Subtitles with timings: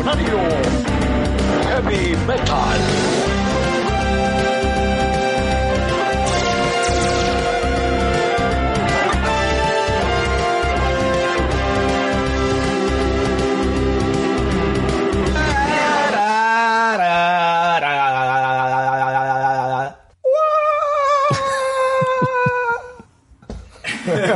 [0.00, 0.38] Millonario
[1.68, 3.29] Heavy Metal.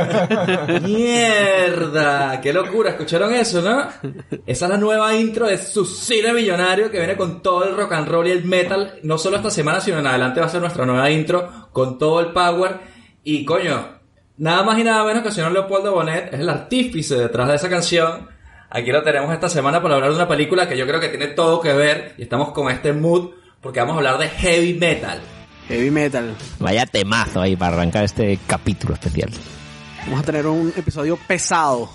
[0.81, 2.41] ¡Mierda!
[2.41, 2.91] ¡Qué locura!
[2.91, 3.87] ¿Escucharon eso, no?
[4.45, 7.93] Esa es la nueva intro de su cine millonario que viene con todo el rock
[7.93, 8.99] and roll y el metal.
[9.03, 12.19] No solo esta semana, sino en adelante va a ser nuestra nueva intro con todo
[12.19, 12.79] el power.
[13.23, 13.99] Y coño,
[14.37, 17.55] nada más y nada menos que el señor Leopoldo Bonet es el artífice detrás de
[17.55, 18.27] esa canción.
[18.69, 21.27] Aquí lo tenemos esta semana para hablar de una película que yo creo que tiene
[21.27, 23.31] todo que ver y estamos con este mood
[23.61, 25.19] porque vamos a hablar de heavy metal.
[25.67, 26.35] Heavy metal.
[26.59, 29.31] Vaya temazo ahí para arrancar este capítulo especial.
[30.05, 31.89] Vamos a tener un episodio pesado.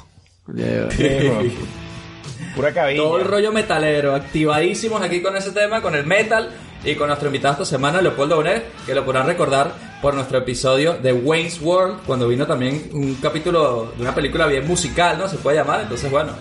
[2.56, 3.02] Pura cabina.
[3.02, 6.50] Todo el rollo metalero, activadísimos aquí con ese tema, con el metal
[6.84, 10.94] y con nuestro invitado esta semana, Leopoldo Bonet, que lo podrán recordar por nuestro episodio
[10.94, 15.28] de Wayne's World, cuando vino también un capítulo de una película bien musical, ¿no?
[15.28, 16.32] Se puede llamar, entonces bueno.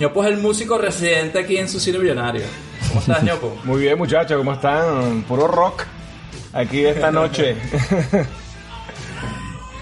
[0.00, 2.44] Ñopo es el músico residente aquí en su cine millonario.
[2.88, 3.58] ¿Cómo estás, Ñopo?
[3.64, 5.24] Muy bien, muchachos, ¿cómo están?
[5.24, 5.82] Puro rock
[6.54, 7.56] aquí esta noche.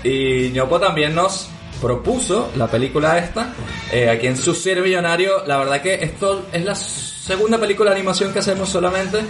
[0.05, 1.48] Y Ñopo también nos
[1.80, 3.53] propuso la película esta,
[3.93, 5.44] eh, aquí en su cine millonario.
[5.47, 9.20] La verdad que esto es la segunda película de animación que hacemos solamente.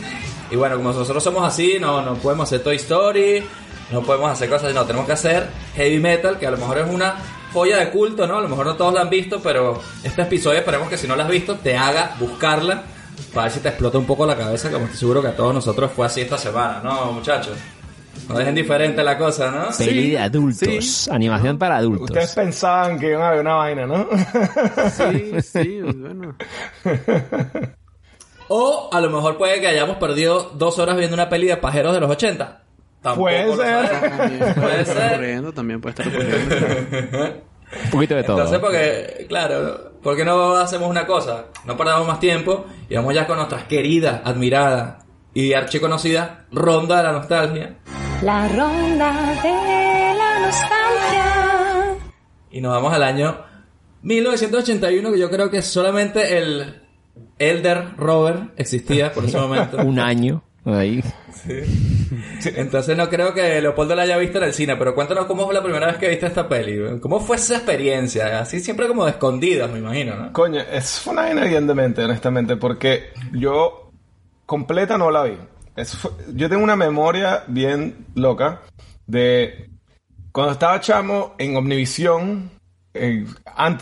[0.51, 3.43] Y bueno, como nosotros somos así, no, no podemos hacer Toy Story,
[3.91, 6.89] no podemos hacer cosas, no, tenemos que hacer heavy metal, que a lo mejor es
[6.89, 7.17] una
[7.53, 8.39] joya de culto, ¿no?
[8.39, 11.17] A lo mejor no todos la han visto, pero este episodio esperemos que si no
[11.17, 12.83] la has visto te haga buscarla
[13.33, 15.55] para ver si te explota un poco la cabeza, como estoy seguro que a todos
[15.55, 17.57] nosotros fue así esta semana, ¿no, muchachos?
[18.29, 19.69] No dejen diferente la cosa, ¿no?
[19.77, 21.09] Peli de adultos.
[21.09, 22.11] Animación para adultos.
[22.11, 24.09] Ustedes pensaban que iban a ver una vaina, ¿no?
[24.91, 26.37] Sí, sí, bueno.
[28.49, 31.95] O a lo mejor puede que hayamos perdido dos horas viendo una peli de pajeros
[31.95, 32.63] de los 80.
[33.03, 34.55] Tampoco Puede lo ser.
[34.55, 35.13] Puede ser.
[35.13, 36.57] ocurriendo, también puede estar ocurriendo.
[37.85, 38.37] Un poquito de todo.
[38.37, 41.47] Entonces, porque, claro, ¿por qué no hacemos una cosa?
[41.65, 45.05] No perdamos más tiempo y vamos ya con nuestras queridas, admiradas
[45.35, 47.77] y archiconocida Ronda de la Nostalgia.
[48.23, 51.99] La ronda de la nostalgia.
[52.51, 53.37] Y nos vamos al año
[54.03, 56.83] 1981, que yo creo que solamente el
[57.39, 59.77] Elder Robert existía por ese momento.
[59.85, 60.43] Un año.
[60.65, 61.01] Ahí.
[62.57, 65.55] Entonces no creo que Leopoldo la haya visto en el cine, pero cuéntanos cómo fue
[65.55, 66.99] la primera vez que viste esta peli.
[67.01, 68.41] ¿Cómo fue esa experiencia?
[68.41, 70.33] Así siempre como de escondidas, me imagino, ¿no?
[70.33, 73.93] Coño, es una vaina bien demente, honestamente, porque yo
[74.47, 75.39] completa no la vi.
[76.35, 78.63] Yo tengo una memoria bien loca
[79.07, 79.71] de
[80.33, 82.51] cuando estaba chamo en Omnivisión,
[82.95, 83.25] eh,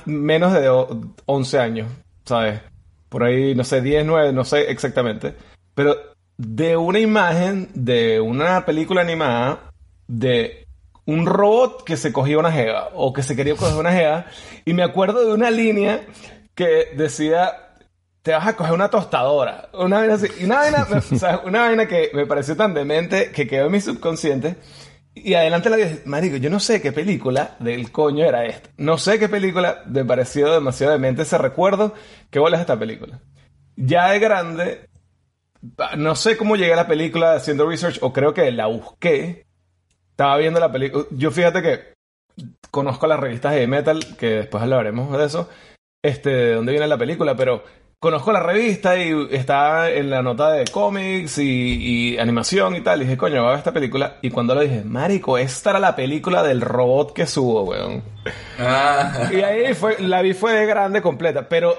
[0.06, 1.88] menos de o- 11 años,
[2.24, 2.60] ¿sabes?
[3.08, 5.34] Por ahí, no sé, 10, 9, no sé exactamente.
[5.74, 5.96] Pero
[6.36, 9.70] de una imagen de una película animada
[10.08, 10.66] de
[11.06, 14.26] un robot que se cogía una jeva o que se quería coger una jeva
[14.64, 16.04] y me acuerdo de una línea
[16.54, 17.63] que decía
[18.24, 21.60] te vas a coger una tostadora una vaina así y una vaina, o sea, una
[21.60, 24.56] vaina que me pareció tan demente que quedó en mi subconsciente
[25.14, 28.70] y adelante la dije, marico, yo no sé qué película del coño era esta.
[28.78, 31.94] No sé qué película me pareció demasiado demente ese recuerdo.
[32.30, 33.20] ¿Qué bola es esta película?
[33.76, 34.88] Ya de grande,
[35.96, 39.46] no sé cómo llegué a la película haciendo research o creo que la busqué.
[40.10, 41.04] Estaba viendo la película.
[41.12, 41.94] Yo fíjate que
[42.72, 45.48] conozco las revistas de metal, que después hablaremos de eso,
[46.02, 47.62] este, de dónde viene la película, pero
[48.04, 53.00] conozco la revista y está en la nota de cómics y, y animación y tal.
[53.00, 54.16] Y dije, coño, voy a ver esta película.
[54.20, 58.02] Y cuando lo dije, marico, esta era la película del robot que subo, weón.
[58.58, 61.74] Ah, Y ahí fue, la vi fue de grande completa, pero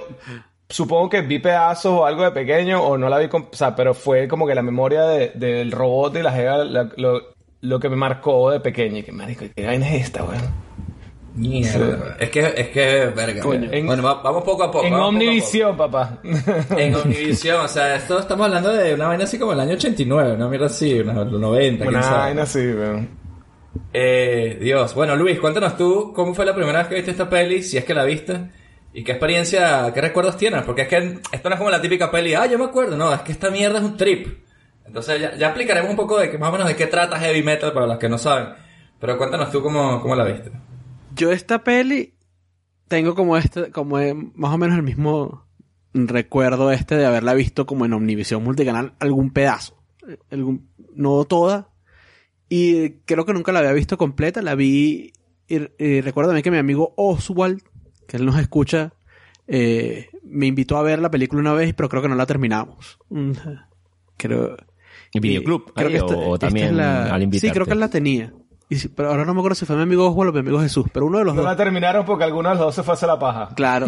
[0.68, 3.94] supongo que vi pedazos o algo de pequeño o no la vi, o sea, pero
[3.94, 7.22] fue como que la memoria de- del robot y la la- lo,
[7.62, 8.98] lo que me marcó de pequeño.
[8.98, 10.65] Y que, marico, ¿qué vaina es esta, weón?
[11.36, 12.16] Mierda.
[12.20, 13.42] Es que, es que, verga.
[13.42, 13.70] Coño.
[13.72, 14.86] En- bueno, va- vamos poco a poco.
[14.86, 16.20] En Omnivisión, papá.
[16.78, 20.34] En Omnivisión, o sea, esto estamos hablando de una vaina así como el año 89,
[20.34, 23.10] una mierda así, una, los 90, quién Una vaina así, weón.
[23.92, 24.94] Eh, Dios.
[24.96, 27.84] Bueno, Luis, cuéntanos tú cómo fue la primera vez que viste esta peli, si es
[27.84, 28.40] que la viste,
[28.94, 32.10] y qué experiencia, qué recuerdos tienes, porque es que esto no es como la típica
[32.10, 34.28] peli, ah, yo me acuerdo, no, es que esta mierda es un trip.
[34.86, 37.44] Entonces ya, ya explicaremos un poco de que más o menos de qué trata heavy
[37.44, 38.50] metal para los que no saben.
[39.00, 40.52] Pero cuéntanos tú cómo, cómo la viste.
[41.16, 42.16] Yo esta peli
[42.88, 43.98] tengo como este, como
[44.36, 45.46] más o menos el mismo
[45.94, 49.82] recuerdo este de haberla visto como en Omnivisión Multicanal algún pedazo.
[50.30, 51.70] Algún- no toda.
[52.50, 54.42] Y creo que nunca la había visto completa.
[54.42, 55.14] La vi.
[55.48, 57.62] Y, y recuerdo también que mi amigo Oswald,
[58.08, 58.94] que él nos escucha,
[59.48, 62.98] eh, me invitó a ver la película una vez, pero creo que no la terminamos.
[63.10, 63.32] Mm,
[64.18, 64.58] Creo.
[65.14, 65.74] ¿En videoclub?
[65.74, 67.48] Creo ahí, que o, esta- o esta también es la- al invitarte?
[67.48, 68.34] Sí, creo que él la tenía.
[68.68, 70.88] Y pero ahora no me acuerdo si fue mi amigo Oswald o mi amigo Jesús,
[70.92, 71.52] pero uno de los No dos.
[71.52, 73.50] la terminaron porque alguno de los dos se fue a hacer la paja.
[73.56, 73.86] Claro.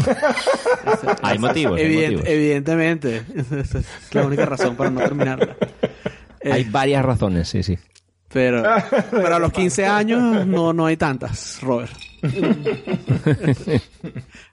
[1.23, 2.23] Hay motivos, hay Evident- motivos.
[2.27, 3.23] Evidentemente.
[3.35, 5.55] Esa es la única razón para no terminarla.
[6.41, 7.77] Eh, Hay varias razones, sí, sí.
[8.31, 8.63] pero,
[9.11, 11.91] pero a los 15 años no, no hay tantas, Robert.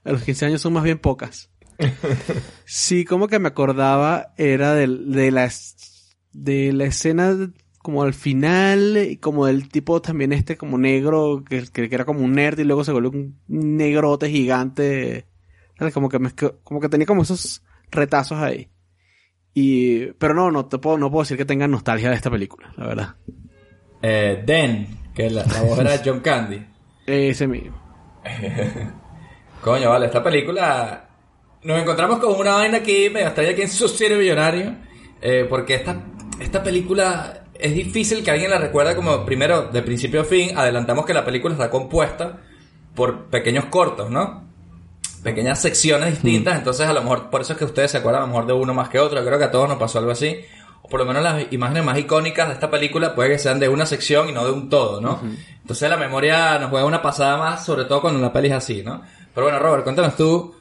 [0.05, 1.51] a los 15 años son más bien pocas.
[2.65, 5.51] Sí, como que me acordaba era del- de, la,
[6.33, 7.35] de la escena
[7.85, 12.21] como al final, como del tipo también este como negro, que, que, que era como
[12.21, 15.27] un nerd y luego se volvió un negrote gigante.
[15.93, 16.33] Como que, me-
[16.63, 18.71] como que tenía como esos retazos ahí.
[19.53, 22.73] Y, pero no, no te puedo, no puedo decir que tenga nostalgia de esta película,
[22.79, 23.15] la verdad.
[24.01, 26.65] Eh, Den, que la, la voz era de John Candy.
[27.07, 27.77] Ese mismo.
[29.61, 31.09] Coño, vale, esta película.
[31.63, 34.75] Nos encontramos con una vaina aquí, medio extraña aquí en Sociedad Millonario.
[35.21, 36.03] eh, porque esta,
[36.41, 40.57] esta película es difícil que alguien la recuerde como, primero, de principio a fin.
[40.57, 42.41] Adelantamos que la película está compuesta
[42.95, 44.45] por pequeños cortos, ¿no?
[45.23, 46.59] Pequeñas secciones distintas.
[46.59, 48.53] Entonces, a lo mejor, por eso es que ustedes se acuerdan a lo mejor de
[48.53, 49.25] uno más que otro.
[49.25, 50.41] Creo que a todos nos pasó algo así.
[50.83, 53.71] O por lo menos las imágenes más icónicas de esta película puede que sean de
[53.71, 55.19] una sección y no de un todo, ¿no?
[55.63, 58.83] Entonces la memoria nos juega una pasada más, sobre todo cuando la peli es así,
[58.83, 59.01] ¿no?
[59.35, 60.55] Pero bueno, Robert, cuéntanos tú,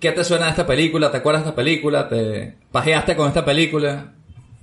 [0.00, 1.10] ¿qué te suena de esta película?
[1.10, 2.08] ¿Te acuerdas de esta película?
[2.08, 4.14] ¿Te pajeaste con esta película?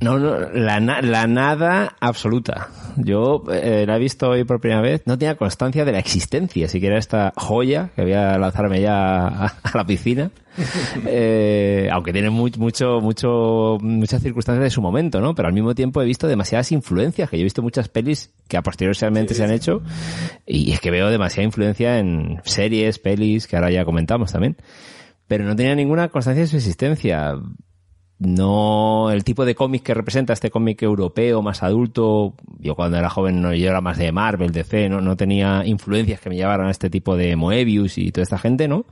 [0.02, 2.68] No, no, la, la nada absoluta.
[2.98, 5.04] Yo eh, la he visto hoy por primera vez.
[5.06, 9.46] No tenía constancia de la existencia, siquiera esta joya que voy a lanzarme ya a,
[9.64, 10.32] a la piscina.
[11.06, 15.36] Eh, aunque tiene mu- mucho, mucho, muchas circunstancias de su momento, ¿no?
[15.36, 18.56] Pero al mismo tiempo he visto demasiadas influencias, que yo he visto muchas pelis que
[18.56, 19.82] a posteriormente se han hecho.
[20.46, 24.56] Y es que veo demasiada influencia en series, pelis, que ahora ya comentamos también.
[25.28, 27.36] Pero no tenía ninguna constancia de su existencia
[28.20, 33.10] no el tipo de cómic que representa este cómic europeo más adulto yo cuando era
[33.10, 36.68] joven no yo era más de Marvel DC no no tenía influencias que me llevaran
[36.68, 38.86] a este tipo de Moebius y toda esta gente no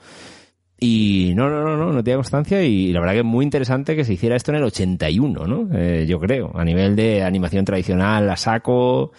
[0.77, 3.95] y no no no no no tenía constancia y la verdad que es muy interesante
[3.95, 7.63] que se hiciera esto en el 81 no Eh, yo creo a nivel de animación
[7.63, 9.13] tradicional a saco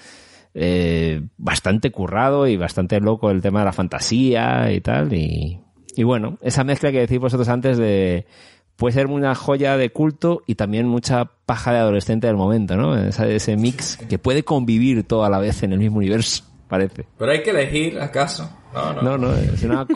[0.53, 5.59] eh, bastante currado y bastante loco el tema de la fantasía y tal y
[5.97, 8.27] y bueno esa mezcla que decís vosotros antes de
[8.77, 12.97] puede ser una joya de culto y también mucha paja de adolescente del momento, ¿no?
[12.97, 17.07] Esa- ese mix que puede convivir todo a la vez en el mismo universo, parece.
[17.19, 18.51] Pero hay que elegir, ¿acaso?
[18.73, 19.03] No, no.
[19.03, 19.87] No, no, es una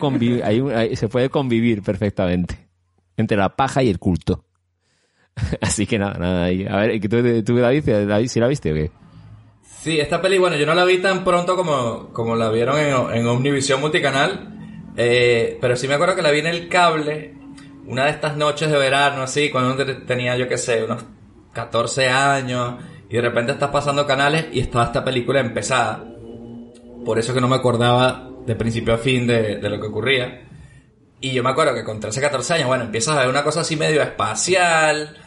[0.45, 2.57] hay se puede convivir perfectamente
[3.17, 4.45] entre la paja y el culto.
[5.61, 6.45] Así que nada, nada.
[6.45, 6.65] ahí.
[6.65, 8.91] A ver, ¿tú, tú David, David, ¿sí la viste o qué?
[9.63, 13.17] Sí, esta peli, bueno, yo no la vi tan pronto como, como la vieron en,
[13.17, 17.33] en Omnivisión Multicanal, eh, pero sí me acuerdo que la vi en el cable
[17.89, 21.03] una de estas noches de verano, así, cuando tenía, yo qué sé, unos
[21.53, 22.75] 14 años,
[23.09, 26.05] y de repente estás pasando canales y estaba esta película empezada.
[27.03, 30.47] Por eso que no me acordaba de principio a fin de, de lo que ocurría.
[31.19, 33.61] Y yo me acuerdo que con 13, 14 años, bueno, empiezas a ver una cosa
[33.61, 35.17] así medio espacial,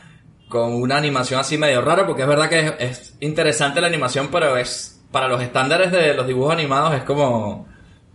[0.48, 4.28] con una animación así medio rara, porque es verdad que es, es interesante la animación,
[4.30, 7.66] pero es para los estándares de los dibujos animados es como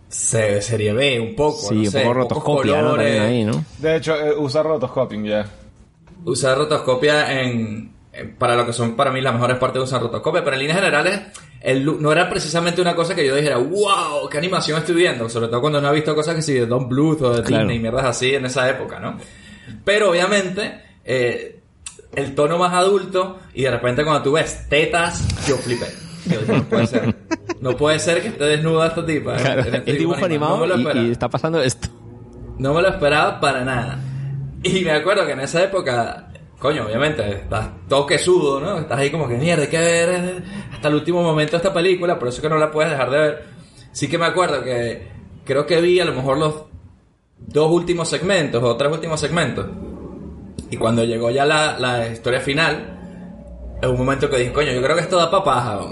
[0.08, 2.94] se, serie B un poco, Sí, no un sé, poco rotoscopia, ¿no?
[2.94, 3.64] ahí, ¿no?
[3.78, 5.46] De hecho, eh, usa rotoscoping ya.
[6.24, 10.00] usar rotoscopia en, en- para lo que son para mí las mejores partes de usar
[10.02, 11.20] rotoscopia, pero en líneas generales
[11.60, 15.48] el no era precisamente una cosa que yo dijera, wow, qué animación estoy viendo, sobre
[15.48, 17.64] todo cuando no he visto cosas que si de Don Bluth o de Claro.
[17.64, 19.18] Disney, mierdas así en esa época, ¿no?
[19.84, 21.60] Pero obviamente eh,
[22.14, 25.86] el tono más adulto y de repente cuando tú ves tetas, yo flipé.
[26.26, 27.14] Yo dije, no puede ser.
[27.60, 29.36] No puede ser que esté desnuda esta tipa.
[29.36, 29.40] ¿eh?
[29.42, 31.88] Claro, este dibujo animado No y- está pasando esto.
[32.58, 33.98] No me lo esperaba para nada.
[34.62, 38.78] Y me acuerdo que en esa época, coño, obviamente, estás todo quesudo, ¿no?
[38.78, 42.18] Estás ahí como que mierda, hay que ver eh, hasta el último momento esta película,
[42.18, 43.44] por eso que no la puedes dejar de ver.
[43.92, 45.08] Sí que me acuerdo que,
[45.44, 46.54] creo que vi a lo mejor los
[47.38, 49.66] dos últimos segmentos o tres últimos segmentos.
[50.70, 52.97] Y cuando llegó ya la, la historia final,
[53.80, 55.78] en un momento que dije, coño, yo creo que esto da papaja.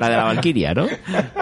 [0.00, 0.86] La de la Valquiria, ¿no?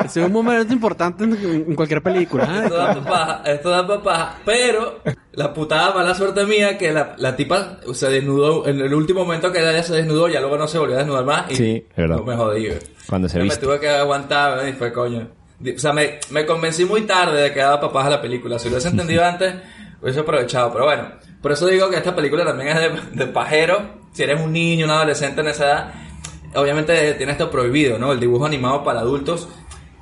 [0.05, 2.45] Es un momento importante en, cualquier película.
[2.45, 2.63] ¿eh?
[2.65, 4.35] esto da papaja, esto da papaja.
[4.45, 5.01] Pero
[5.33, 9.53] la putada mala suerte mía que la, la tipa se desnudó en el último momento
[9.53, 11.51] que ella se desnudó, ya luego no se volvió a desnudar más.
[11.51, 12.17] Y Sí, es verdad.
[12.17, 12.69] no me jodí.
[13.09, 15.29] Cuando se Yo me tuve que aguantar y fue coño.
[15.61, 18.59] O sea, me, me convencí muy tarde de que daba papaja la película.
[18.59, 19.55] Si lo hubiese entendido antes,
[20.01, 20.73] hubiese aprovechado.
[20.73, 21.11] Pero bueno,
[21.43, 23.98] por eso digo que esta película también es de, de pajero.
[24.13, 25.95] Si eres un niño, un adolescente en esa edad,
[26.55, 28.13] obviamente tiene esto prohibido, ¿no?
[28.13, 29.49] El dibujo animado para adultos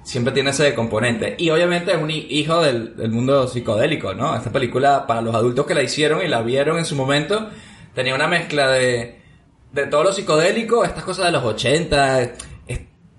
[0.02, 1.34] siempre tiene ese componente.
[1.38, 4.36] Y obviamente es un hi- hijo del, del mundo psicodélico, ¿no?
[4.36, 7.50] Esta película, para los adultos que la hicieron y la vieron en su momento,
[7.94, 9.20] tenía una mezcla de,
[9.72, 12.22] de todo lo psicodélico, estas cosas de los 80.
[12.22, 12.30] es-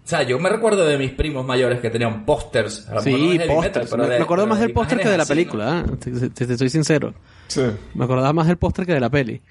[0.08, 2.88] o sea, yo me recuerdo de mis primos mayores que tenían pósters.
[2.89, 3.98] no Sí, pósters.
[3.98, 5.27] Me, me acuerdo más de del póster que de la ¿no?
[5.27, 5.84] película.
[5.86, 5.91] ¿eh?
[5.98, 7.13] Te, te- te soy sincero.
[7.48, 7.63] Sí.
[7.94, 9.41] Me acordaba más del póster que de la peli.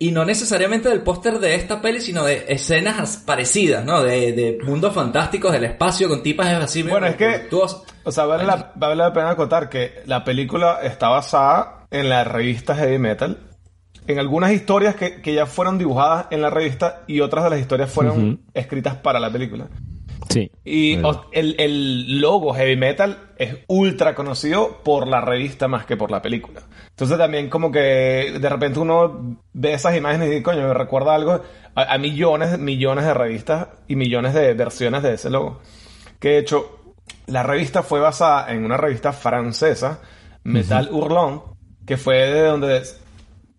[0.00, 4.02] Y no necesariamente del póster de esta peli, sino de escenas as- parecidas, ¿no?
[4.02, 6.84] De, de mundos fantásticos del espacio con tipas así.
[6.84, 7.48] Bueno, es que-.
[8.04, 12.22] O sea, vale la, vale la pena acotar que la película está basada en la
[12.24, 13.38] revista Heavy Metal.
[14.06, 17.58] En algunas historias que, que ya fueron dibujadas en la revista y otras de las
[17.60, 19.66] historias fueron escritas para la película.
[20.28, 20.50] Sí.
[20.64, 20.98] Y
[21.32, 26.20] el, el logo Heavy Metal es ultra conocido por la revista más que por la
[26.20, 26.62] película.
[26.90, 31.14] Entonces también como que de repente uno ve esas imágenes y dice, coño, me recuerda
[31.14, 31.40] algo
[31.74, 35.60] a, a millones, millones de revistas y millones de versiones de ese logo.
[36.18, 36.94] Que de hecho,
[37.26, 40.00] la revista fue basada en una revista francesa,
[40.44, 41.42] Metal Hurlon,
[41.86, 42.82] que fue de donde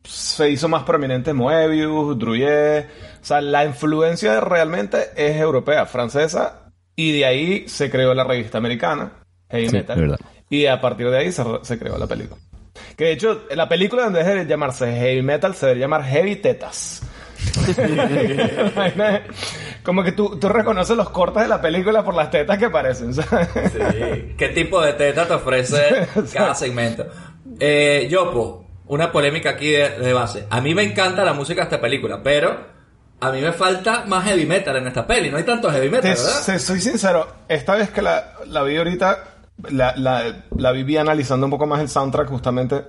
[0.04, 2.88] se hizo más prominente Moebius, Druyé.
[3.22, 8.58] O sea, la influencia realmente es europea, francesa, y de ahí se creó la revista
[8.58, 9.12] americana,
[9.50, 10.18] Heavy Sí, Metal.
[10.50, 12.42] Y a partir de ahí se, se creó la película.
[12.96, 16.38] Que de hecho, la película en vez de llamarse Heavy Metal se debería llamar Heavy
[16.38, 17.02] Tetas.
[19.84, 23.14] Como que tú, tú reconoces los cortes de la película por las tetas que parecen,
[23.14, 23.50] ¿sabes?
[23.54, 24.34] Sí.
[24.38, 27.06] ¿Qué tipo de teta te ofrece cada segmento?
[27.60, 30.46] Eh, Yopo, una polémica aquí de, de base.
[30.50, 32.78] A mí me encanta la música de esta película, pero
[33.22, 35.30] a mí me falta más heavy metal en esta peli.
[35.32, 36.46] No hay tanto heavy metal, Te, ¿verdad?
[36.46, 39.24] te soy sincero, esta vez que la, la vi ahorita,
[39.72, 42.84] la, la, la viví analizando un poco más el soundtrack justamente.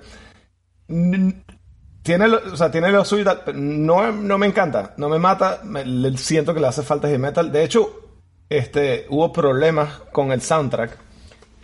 [2.02, 5.08] Tiene lo, o sea, tiene lo suyo, y tal, pero no, no me encanta, no
[5.08, 7.52] me mata, me- le- siento que le hace falta heavy metal.
[7.52, 8.00] De hecho,
[8.48, 10.96] este, hubo problemas con el soundtrack.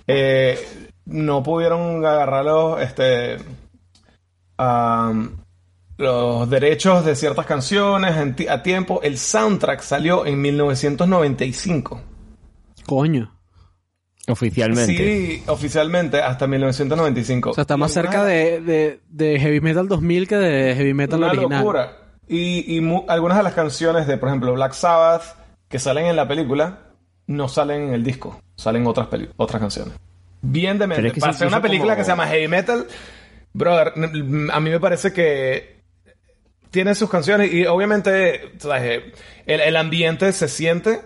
[0.07, 3.38] Eh, no pudieron agarrarlo, este,
[4.59, 5.37] am,
[5.99, 8.15] los derechos de ciertas canciones
[8.49, 9.01] a tiempo.
[9.03, 12.01] El soundtrack salió en 1995.
[12.87, 13.33] Coño.
[14.29, 14.97] Oficialmente.
[14.97, 17.51] Sí, oficialmente hasta 1995.
[17.51, 21.19] O sea, está más cerca de, de, de Heavy Metal 2000 que de Heavy Metal
[21.21, 21.61] una original.
[21.61, 21.97] locura.
[22.29, 25.23] Y, y mu- algunas de las canciones de, por ejemplo, Black Sabbath,
[25.69, 26.81] que salen en la película,
[27.29, 28.41] no salen en el disco.
[28.57, 29.95] Salen otras, peli- otras canciones.
[30.43, 32.87] Bien de que Para hacer una película como- que se llama Heavy Metal,
[33.57, 33.93] brother,
[34.53, 35.77] a mí me parece que
[36.71, 39.03] tiene sus canciones y obviamente ¿sabes?
[39.47, 41.01] El, el ambiente se siente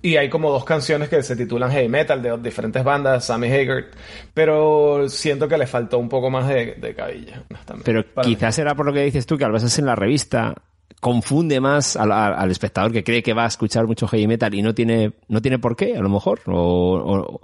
[0.00, 3.86] y hay como dos canciones que se titulan Heavy Metal de diferentes bandas, Sammy Hagar,
[4.34, 7.42] pero siento que le faltó un poco más de, de cabilla.
[7.84, 8.34] Pero Para mí.
[8.34, 10.54] quizás era por lo que dices tú, que al basarse en la revista
[11.00, 14.52] confunde más al, al- al espectador que cree que va a escuchar mucho heavy metal
[14.54, 16.40] y no tiene, no tiene por qué, a lo mejor.
[16.46, 17.40] O, o-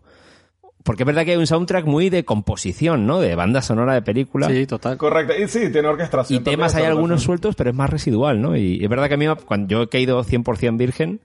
[0.85, 3.21] porque es verdad que hay un soundtrack muy de composición, ¿no?
[3.21, 4.49] De banda sonora de película.
[4.49, 4.97] Sí, total.
[4.97, 6.41] Correcto, y sí, tiene orquestación.
[6.41, 8.57] Y temas hay algunos sueltos, pero es más residual, ¿no?
[8.57, 11.21] Y es verdad que a mí, cuando yo he caído 100% virgen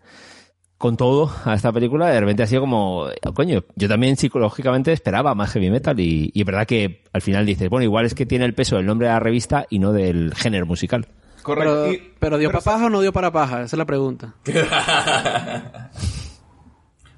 [0.77, 4.91] con todo a esta película, de repente ha sido como, oh, coño, yo también psicológicamente
[4.91, 8.15] esperaba más heavy metal y, y es verdad que al final dices, bueno, igual es
[8.15, 11.07] que tiene el peso del nombre de la revista y no del género musical.
[11.41, 11.85] Correcto.
[11.89, 13.61] Pero, pero ¿dio pero para paja o no dio para paja?
[13.63, 14.33] Esa es la pregunta.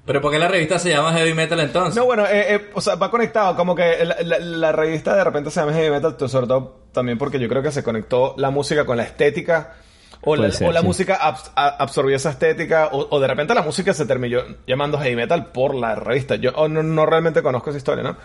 [0.06, 1.96] Pero ¿por qué la revista se llama Heavy Metal entonces?
[1.96, 5.24] No, bueno, eh, eh, o sea, va conectado, como que la, la- la revista de
[5.24, 8.50] repente se llama Heavy Metal, sobre todo también porque yo creo que se conectó la
[8.50, 9.74] música con la estética,
[10.22, 10.86] o la, Puede ser, o la sí.
[10.86, 14.96] música abs- a- absorbió esa estética, o, o de repente la música se terminó llamando
[14.98, 16.36] Heavy Metal por la revista.
[16.36, 18.16] Yo oh, no, no realmente conozco esa historia, ¿no?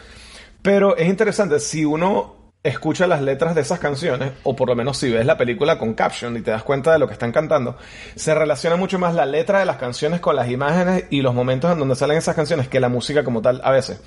[0.62, 4.98] Pero es interesante, si uno escucha las letras de esas canciones, o por lo menos
[4.98, 7.76] si ves la película con caption y te das cuenta de lo que están cantando,
[8.16, 11.72] se relaciona mucho más la letra de las canciones con las imágenes y los momentos
[11.72, 14.02] en donde salen esas canciones que la música como tal a veces.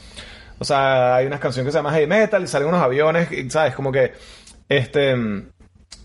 [0.58, 3.74] O sea, hay unas canciones que se llama Heavy Metal y salen unos aviones, ¿sabes?
[3.74, 4.12] Como que,
[4.68, 5.16] este...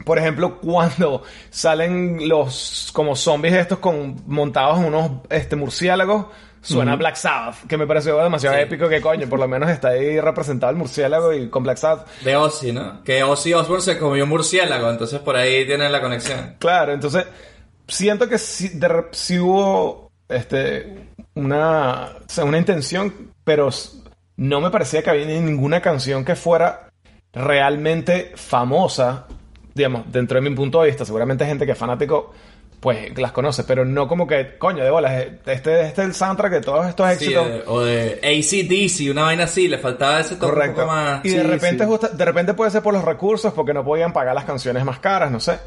[0.05, 6.27] Por ejemplo, cuando salen los como zombies estos con montados en unos este, murciélagos,
[6.61, 10.19] suena Black Sabbath, que me pareció demasiado épico que coño, por lo menos está ahí
[10.19, 12.07] representado el murciélago y con Black Sabbath.
[12.21, 13.03] De Ozzy, ¿no?
[13.03, 16.55] Que Ozzy Osbourne se comió un murciélago, entonces por ahí tienen la conexión.
[16.59, 17.25] Claro, entonces
[17.87, 23.69] siento que sí, de rep- sí hubo este, una, o sea, una intención, pero
[24.37, 26.89] no me parecía que había ni ninguna canción que fuera
[27.33, 29.27] realmente famosa,
[29.73, 31.05] digamos, dentro de mi punto de vista.
[31.05, 32.33] Seguramente gente que es fanático,
[32.79, 35.11] pues las conoce, pero no como que, coño, de bolas,
[35.45, 37.45] este, este es el soundtrack de todos estos éxitos.
[37.67, 40.75] o de ACDC, una vaina así, le faltaba ese toque un Correcto.
[40.81, 41.25] poco más...
[41.25, 41.89] y de Sí, repente, sí.
[41.89, 44.99] justa- de repente puede ser por los recursos, porque no podían pagar las canciones más
[44.99, 45.59] caras, no sé.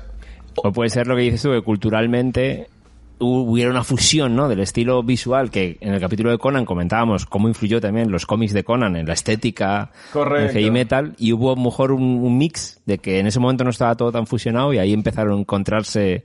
[0.56, 2.68] O puede ser lo que dices tú, que culturalmente
[3.18, 4.48] hu- hubiera una fusión, ¿no?
[4.48, 8.52] Del estilo visual que en el capítulo de Conan comentábamos cómo influyó también los cómics
[8.54, 10.46] de Conan en la estética Correcto.
[10.46, 13.70] del heavy metal y hubo mejor un, un mix de que en ese momento no
[13.70, 16.24] estaba todo tan fusionado y ahí empezaron a encontrarse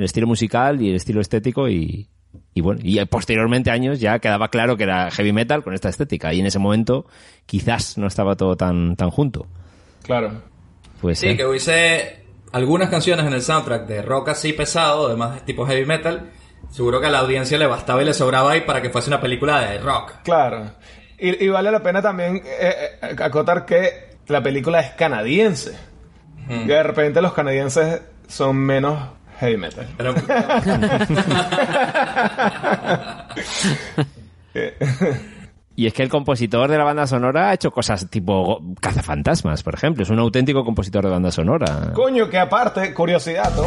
[0.00, 2.08] el estilo musical y el estilo estético y,
[2.54, 6.32] y bueno, y posteriormente años ya quedaba claro que era heavy metal con esta estética
[6.32, 7.06] y en ese momento
[7.46, 9.46] quizás no estaba todo tan, tan junto.
[10.02, 10.42] Claro.
[11.00, 15.40] Pues Sí, que hubiese algunas canciones en el soundtrack de rock así pesado, además de
[15.42, 16.30] tipo heavy metal,
[16.70, 19.20] seguro que a la audiencia le bastaba y le sobraba ahí para que fuese una
[19.20, 20.14] película de rock.
[20.24, 20.72] Claro.
[21.18, 25.78] Y, y vale la pena también eh, eh, acotar que la película es canadiense.
[26.48, 26.62] Hmm.
[26.62, 28.98] Y de repente los canadienses son menos
[29.40, 29.86] heavy metal.
[29.96, 30.14] Pero-
[35.76, 39.74] Y es que el compositor de la banda sonora ha hecho cosas tipo cazafantasmas, por
[39.74, 40.02] ejemplo.
[40.02, 41.92] Es un auténtico compositor de banda sonora.
[41.94, 43.64] Coño, que aparte, curiosidad, ¿no?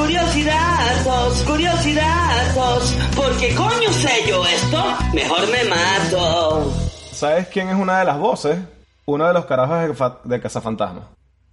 [0.00, 4.84] Curiosidazos, curiosidazos, ¿por qué coño sé yo esto?
[5.14, 6.72] Mejor me mato.
[7.12, 8.58] ¿Sabes quién es una de las voces?
[9.06, 9.78] Uno de los carajos
[10.24, 11.04] de, de Cazafantasmas.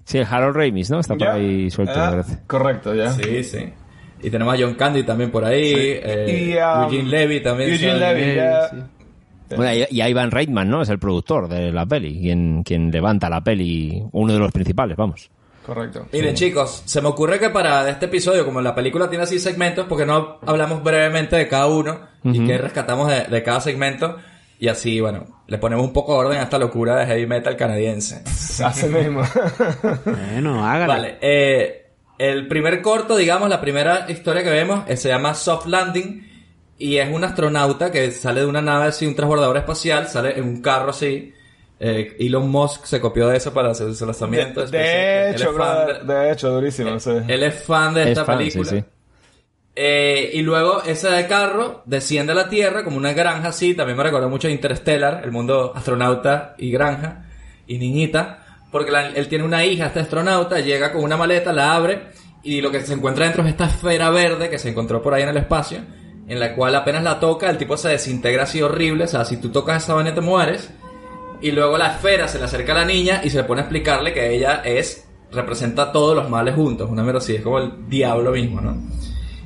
[0.06, 1.00] Sí, el Harold Ramis, ¿no?
[1.00, 1.34] Está por ¿Ya?
[1.34, 2.40] ahí suelto, Ah, me parece.
[2.48, 3.12] Correcto, ya.
[3.14, 3.74] sí, sí.
[4.22, 7.70] Y tenemos a John Candy también por ahí, eh, Y, um, Eugene Levy también.
[7.72, 8.00] Eugene.
[8.00, 8.70] Levy, ya.
[8.70, 8.78] sí.
[9.56, 10.82] Bueno, y, a Ivan Reitman, ¿no?
[10.82, 14.98] Es el productor de la peli, quien, quien levanta la peli, uno de los principales,
[14.98, 15.30] vamos.
[15.66, 16.08] Correcto.
[16.12, 19.86] Miren chicos, se me ocurre que para este episodio, como la película tiene así segmentos,
[19.88, 24.18] porque no hablamos brevemente de cada uno y que rescatamos de, de cada segmento
[24.64, 27.58] y así, bueno, le ponemos un poco de orden a esta locura de heavy metal
[27.58, 28.24] canadiense.
[28.64, 29.22] Así mismo.
[30.06, 30.88] Bueno, hágale.
[30.88, 31.86] Vale, eh,
[32.18, 36.30] el primer corto, digamos, la primera historia que vemos eh, se llama Soft Landing
[36.78, 40.46] y es un astronauta que sale de una nave así, un transbordador espacial, sale en
[40.46, 41.34] un carro así.
[41.80, 44.62] Eh, Elon Musk se copió de eso para hacer su lanzamiento.
[44.62, 44.72] de, SpaceX.
[44.72, 47.00] de Él hecho, es fan brother, de- de hecho, durísimo.
[47.00, 47.12] sí.
[47.28, 48.70] él es fan de Es esta fan, película.
[48.70, 48.86] sí, sí.
[49.76, 53.74] Eh, y luego ese carro desciende a la Tierra como una granja así.
[53.74, 57.26] También me recordó mucho Interstellar, el mundo astronauta y granja
[57.68, 58.40] y niñita.
[58.72, 62.08] Porque él tiene una hija, este astronauta, llega con una maleta, la abre
[62.44, 65.24] y lo que se encuentra dentro es esta esfera verde que se encontró por ahí
[65.24, 65.80] en el espacio.
[66.28, 69.06] En la cual apenas la toca, el tipo se desintegra así horrible.
[69.06, 70.70] O sea, si tú tocas esa vaina te mueres.
[71.42, 73.64] Y luego la esfera se le acerca a la niña y se le pone a
[73.66, 76.90] explicarle que ella es, representa todos los males juntos.
[76.90, 78.78] Una mero así, es como el diablo mismo, ¿no?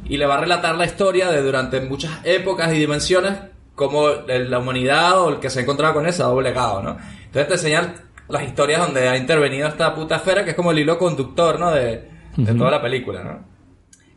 [0.09, 3.33] Y le va a relatar la historia de durante muchas épocas y dimensiones
[3.75, 6.97] cómo la humanidad o el que se ha encontrado con él se ha doblegado, ¿no?
[7.25, 7.93] Entonces te enseñan
[8.27, 11.71] las historias donde ha intervenido esta puta esfera que es como el hilo conductor, ¿no?
[11.71, 13.39] De, de toda la película, ¿no?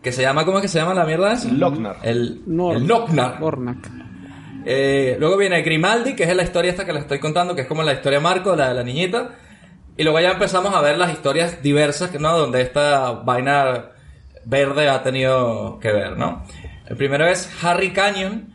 [0.02, 1.48] Que se llama, ¿cómo es que se llama la mierda esa?
[1.48, 1.96] Lochnar.
[2.02, 3.38] El, Nor- el Lochnar.
[4.64, 7.66] Eh, luego viene Grimaldi, que es la historia esta que les estoy contando, que es
[7.66, 9.30] como la historia marco, la de la niñita.
[9.96, 12.38] Y luego ya empezamos a ver las historias diversas, ¿no?
[12.38, 13.90] Donde esta vaina
[14.44, 16.42] verde ha tenido que ver, ¿no?
[16.86, 18.54] El primero es Harry Canyon,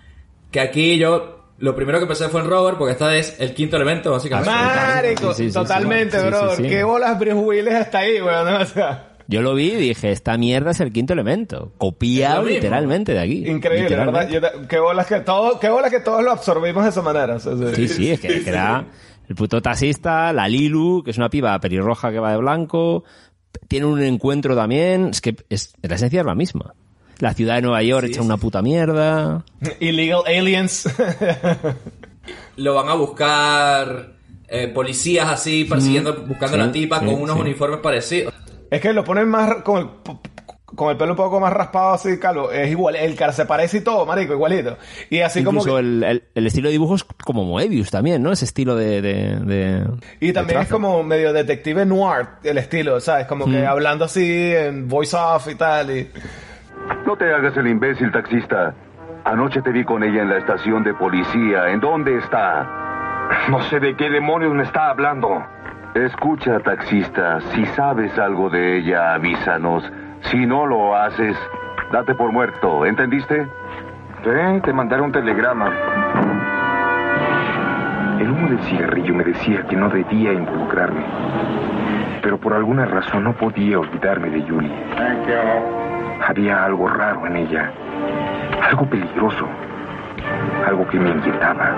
[0.52, 3.78] que aquí yo lo primero que pensé fue en Robert, porque esta es el quinto
[3.78, 4.52] elemento, básicamente.
[4.52, 6.56] Marico, Sí, sí, sí, totalmente, sí, sí, bro.
[6.56, 6.70] sí, sí.
[6.70, 8.48] ¿Qué bolas Willis hasta ahí, weón?
[8.62, 11.72] O sea, Yo lo vi y dije, esta mierda es el quinto elemento.
[11.78, 13.48] Copiado literalmente de aquí.
[13.48, 14.28] increíble, ¿verdad?
[14.68, 17.36] Qué bolas que todos, qué bolas que todos lo absorbimos de esa manera.
[17.36, 18.86] o sea, Sí, sí, es que, que era
[19.28, 23.04] el puto taxista, la Lilu, que es una piba pelirroja que va de blanco,
[23.68, 26.74] tiene un encuentro también, es que es, la esencia es la misma.
[27.20, 29.46] La ciudad de Nueva York hecha una puta mierda.
[29.80, 30.90] Illegal aliens.
[32.58, 34.16] Lo van a buscar
[34.48, 37.42] eh, policías así, persiguiendo, buscando a Sí, la tipa sí, con unos sí.
[37.42, 38.34] uniformes parecidos.
[38.70, 39.90] es que lo ponen más con el,
[40.76, 42.52] con el pelo un poco más raspado así, calvo.
[42.52, 44.78] Es igual, el cara se parece y todo, marico, igualito.
[45.10, 48.22] Y así como Incluso que- el, el- el estilo de dibujo es como Moebius también,
[48.22, 48.32] ¿no?
[48.32, 49.02] Ese estilo de...
[49.02, 49.86] de- de-
[50.20, 50.82] Y de también es trazo.
[50.82, 53.26] como medio detective noir el estilo, ¿sabes?
[53.28, 55.90] Como que hablando así en voice off y tal.
[55.98, 56.10] Y...
[57.06, 58.74] No te hagas el imbécil, taxista.
[59.24, 61.70] Anoche te vi con ella en la estación de policía.
[61.70, 62.68] ¿En dónde está?
[63.50, 65.44] No sé de qué demonios me está hablando.
[65.96, 67.40] Escucha, taxista.
[67.54, 69.84] Si sabes algo de ella, avísanos.
[70.32, 71.38] Si no lo haces,
[71.92, 72.86] date por muerto.
[72.86, 73.48] ¿Entendiste?
[74.26, 74.62] ¿Eh?
[74.64, 75.72] Te mandaré un telegrama.
[78.20, 81.06] El humo del cigarrillo me decía que no debía involucrarme.
[82.24, 84.74] Pero por alguna razón no podía olvidarme de Yuli.
[86.28, 87.72] Había algo raro en ella.
[88.64, 89.48] Algo peligroso.
[90.66, 91.76] Algo que me inquietaba.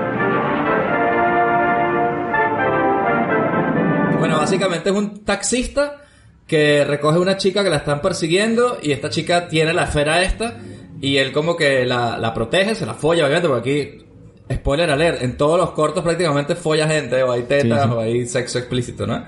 [4.20, 6.07] Bueno, básicamente es un taxista
[6.48, 10.58] que recoge una chica que la están persiguiendo y esta chica tiene la esfera esta
[11.02, 14.06] y él como que la, la protege, se la folla, obviamente, porque
[14.50, 17.94] aquí, spoiler alert, en todos los cortos prácticamente folla gente, o hay tetas, Sí, sí.
[17.94, 19.24] o hay sexo explícito, ¿no?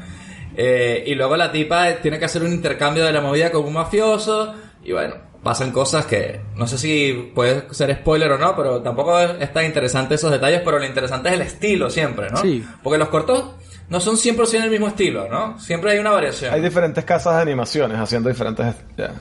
[0.56, 3.74] Eh, y luego la tipa tiene que hacer un intercambio de la movida con un
[3.74, 4.54] mafioso
[4.84, 9.20] y bueno, pasan cosas que no sé si puede ser spoiler o no, pero tampoco
[9.20, 12.38] es tan interesante esos detalles, pero lo interesante es el estilo siempre, ¿no?
[12.38, 12.64] Sí.
[12.82, 13.44] Porque los cortos
[13.90, 15.60] no son 100% el mismo estilo, ¿no?
[15.60, 16.54] Siempre hay una variación.
[16.54, 18.76] Hay diferentes casas de animaciones haciendo diferentes...
[18.98, 19.14] ya.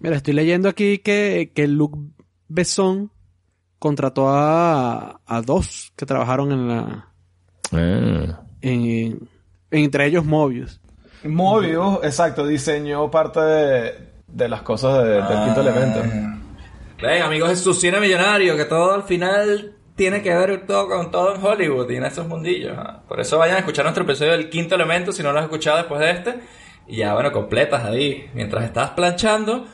[0.00, 1.96] Mira, estoy leyendo aquí que, que Luc
[2.48, 3.10] Besson
[3.78, 7.08] contrató a, a dos que trabajaron en la...
[7.72, 8.40] Ah.
[8.60, 9.28] En,
[9.70, 10.80] entre ellos Mobius.
[11.24, 13.92] Mobius, exacto, diseñó parte de,
[14.26, 16.00] de las cosas de- del quinto elemento.
[17.02, 21.10] Ven, amigos, es su cine millonario, que todo al final tiene que ver todo con
[21.10, 22.76] todo en Hollywood y en esos mundillos.
[22.76, 23.02] ¿ah?
[23.06, 25.78] Por eso vayan a escuchar nuestro episodio del quinto elemento si no lo has escuchado
[25.78, 26.34] después de este.
[26.86, 29.66] Y ya, bueno, completas ahí, mientras estás planchando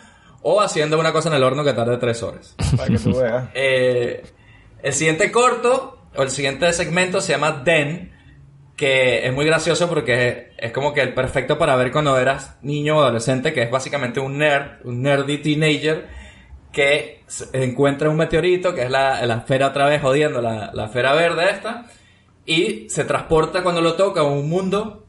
[0.43, 2.55] o haciendo una cosa en el horno que tarde tres horas.
[2.77, 3.49] Para que tú veas.
[3.55, 4.23] Eh,
[4.83, 8.13] el siguiente corto, o el siguiente segmento se llama Den,
[8.77, 12.57] que es muy gracioso porque es, es como que el perfecto para ver cuando eras
[12.63, 16.09] niño o adolescente, que es básicamente un nerd, un nerdy teenager,
[16.73, 21.15] que encuentra un meteorito, que es la, la esfera otra vez jodiendo, la, la esfera
[21.15, 21.87] verde esta,
[22.47, 25.07] y se transporta cuando lo toca a un mundo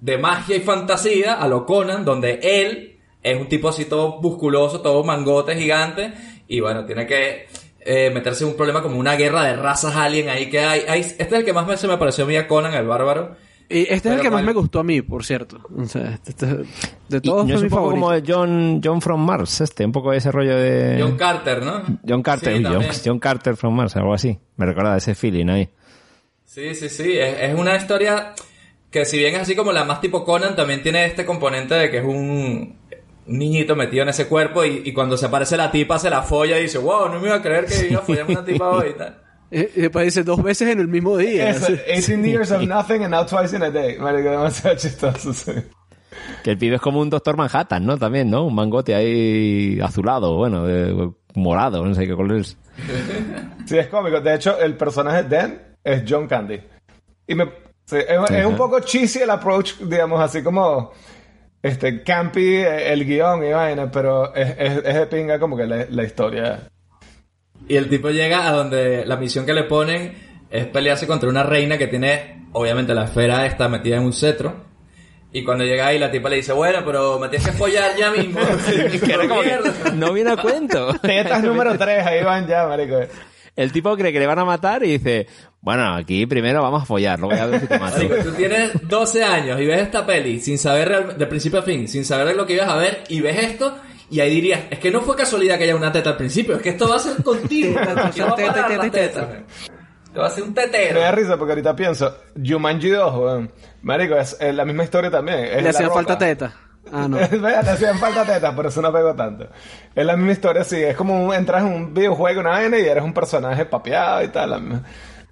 [0.00, 4.80] de magia y fantasía a lo Conan, donde él es un tipo así todo musculoso,
[4.80, 6.12] todo mangote gigante,
[6.46, 7.46] y bueno, tiene que
[7.80, 11.00] eh, meterse en un problema como una guerra de razas alien ahí que hay.
[11.00, 13.36] este es el que más me, me pareció a mí a Conan, el bárbaro.
[13.68, 15.58] Y este es el que más me gustó a mí, por cierto.
[15.76, 16.46] O sea, este- este-
[17.08, 18.06] de Y todos fue es mi un poco favorito.
[18.06, 20.98] como John, John from Mars, este, un poco ese rollo de...
[21.00, 21.82] John Carter, ¿no?
[22.06, 22.84] John Carter, Sí, uy, John.
[23.04, 24.38] John Carter from Mars, algo así.
[24.56, 25.68] Me recuerda ese feeling ahí.
[26.44, 27.18] Sí, sí, sí.
[27.18, 28.34] Es, es una historia
[28.90, 31.90] que si bien es así como la más tipo Conan, también tiene este componente de
[31.90, 32.78] que es un,
[33.26, 36.22] un niñito metido en ese cuerpo y, y cuando se aparece la tipa se la
[36.22, 38.68] folla y dice, wow, no me iba a creer que iba a follarme una tipa
[38.70, 39.20] hoy y tal.
[39.50, 41.50] Eh, Y después dice dos veces en el mismo día.
[41.50, 41.76] Es así.
[41.86, 43.98] 18 years of nothing and now twice in a day.
[43.98, 45.52] Marico, demasiado chistoso, sí.
[46.42, 47.98] Que el pibe es como un Doctor Manhattan, ¿no?
[47.98, 48.44] También, ¿no?
[48.46, 52.56] Un mangote ahí azulado, bueno, de, morado, no sé qué color es.
[53.66, 54.20] Sí, es cómico.
[54.20, 56.60] De hecho, el personaje de Dan es John Candy.
[57.26, 57.44] Y me,
[57.86, 60.92] sí, es, es un poco cheesy el approach, digamos, así como
[61.62, 65.66] este campy eh, el guion y vaina, pero es, es, es de pinga como que
[65.66, 66.68] la, la historia.
[67.68, 70.12] Y el tipo llega a donde la misión que le ponen
[70.50, 74.64] es pelearse contra una reina que tiene, obviamente, la esfera esta metida en un cetro.
[75.32, 78.10] Y cuando llega ahí, la tipa le dice, bueno, pero me tienes que follar ya
[78.12, 78.38] mismo.
[79.04, 79.90] Que era como que Mierda.
[79.94, 80.94] no viene a cuento.
[81.02, 83.00] Tetas número 3, ahí van ya, marico.
[83.56, 85.26] El tipo cree que le van a matar y dice,
[85.60, 87.96] bueno, aquí primero vamos a follar, luego ya veo si te mato.
[87.96, 91.88] Marico, tú tienes 12 años y ves esta peli sin saber de principio a fin,
[91.88, 93.76] sin saber de lo que ibas a ver, y ves esto,
[94.10, 96.62] y ahí dirías, es que no fue casualidad que haya una teta al principio, es
[96.62, 97.80] que esto va a ser continuo.
[98.14, 98.90] Teta, teta, teta.
[98.90, 99.28] teta.
[100.12, 101.12] Te va a ser un Me da tetero.
[101.12, 103.50] risa porque ahorita pienso, Jumanji 2, weón.
[103.82, 105.40] Marico, es, es la misma historia también.
[105.40, 105.94] Es Le la hacía ropa.
[105.96, 106.54] falta teta.
[106.92, 107.16] Ah, no.
[107.32, 109.48] Le hacían falta tetas, por eso no pegó tanto.
[109.94, 110.76] Es la misma historia, sí.
[110.80, 114.28] Es como un- entras en un videojuego, una vaina, y eres un personaje papeado y
[114.28, 114.50] tal.
[114.50, 114.82] la misma-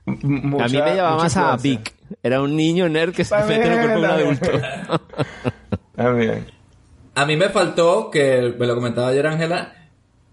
[0.07, 1.57] m- mucha- a mí me llamaba mucha más a.
[1.63, 1.95] Vic.
[2.23, 4.51] Era un niño nerd que se mete en el cuerpo de un adulto.
[5.97, 6.47] También.
[7.15, 9.73] A mí me faltó, que me lo comentaba ayer Ángela,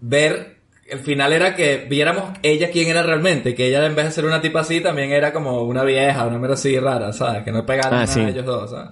[0.00, 0.56] ver,
[0.88, 4.24] el final era que viéramos ella quién era realmente, que ella en vez de ser
[4.24, 7.42] una tipa así, también era como una vieja, una mera así rara, ¿sabes?
[7.44, 8.20] Que no pegaran Ah, nada sí.
[8.20, 8.90] ellos dos, ¿sabes?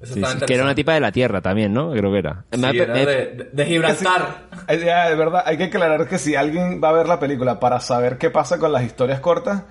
[0.00, 1.92] Eso Sí, que era una tipa de la Tierra también, ¿no?
[1.92, 2.44] Creo que era.
[2.50, 4.48] Sí, Me- era me- de, Gibraltar.
[4.82, 7.80] Ya, de verdad, hay que aclarar que si alguien va a ver la película para
[7.80, 9.64] saber qué pasa con las historias cortas,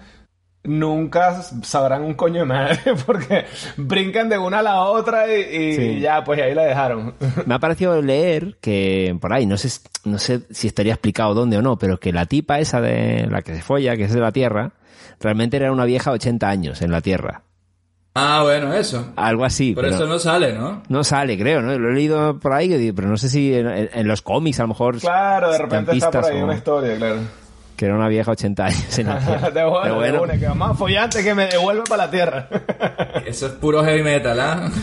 [0.64, 3.46] nunca sabrán un coño de madre porque
[3.78, 6.00] brincan de una a la otra y, y Sí.
[6.00, 7.16] ya, pues ahí la dejaron.
[7.46, 9.70] Me ha parecido leer que por ahí, no sé,
[10.06, 13.42] no sé si estaría explicado dónde o no, pero que la tipa esa de la
[13.42, 14.72] que se folla, que es de la Tierra,
[15.20, 17.44] realmente era una vieja de 80 años en la Tierra.
[18.16, 19.14] Ah, bueno, eso.
[19.16, 19.74] Algo así.
[19.76, 20.82] Pero pero eso no sale, ¿no?
[20.90, 21.78] no sale, creo, ¿no?
[21.78, 25.00] Lo he leído por ahí, pero no sé si en, los cómics a lo mejor
[25.00, 27.18] claro, de repente está por ahí o- una historia, claro.
[27.80, 29.52] Que era una vieja de 80 años en la Tierra.
[29.52, 32.50] de bueno, de bueno, una, que más follante que me devuelve para la tierra.
[33.26, 34.70] Eso es puro heavy metal, ¿ah?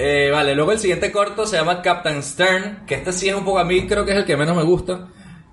[0.00, 3.44] Eh, vale, luego el siguiente corto se llama Captain Stern, que este sí es un
[3.44, 5.08] poco a mí, creo que es el que menos me gusta.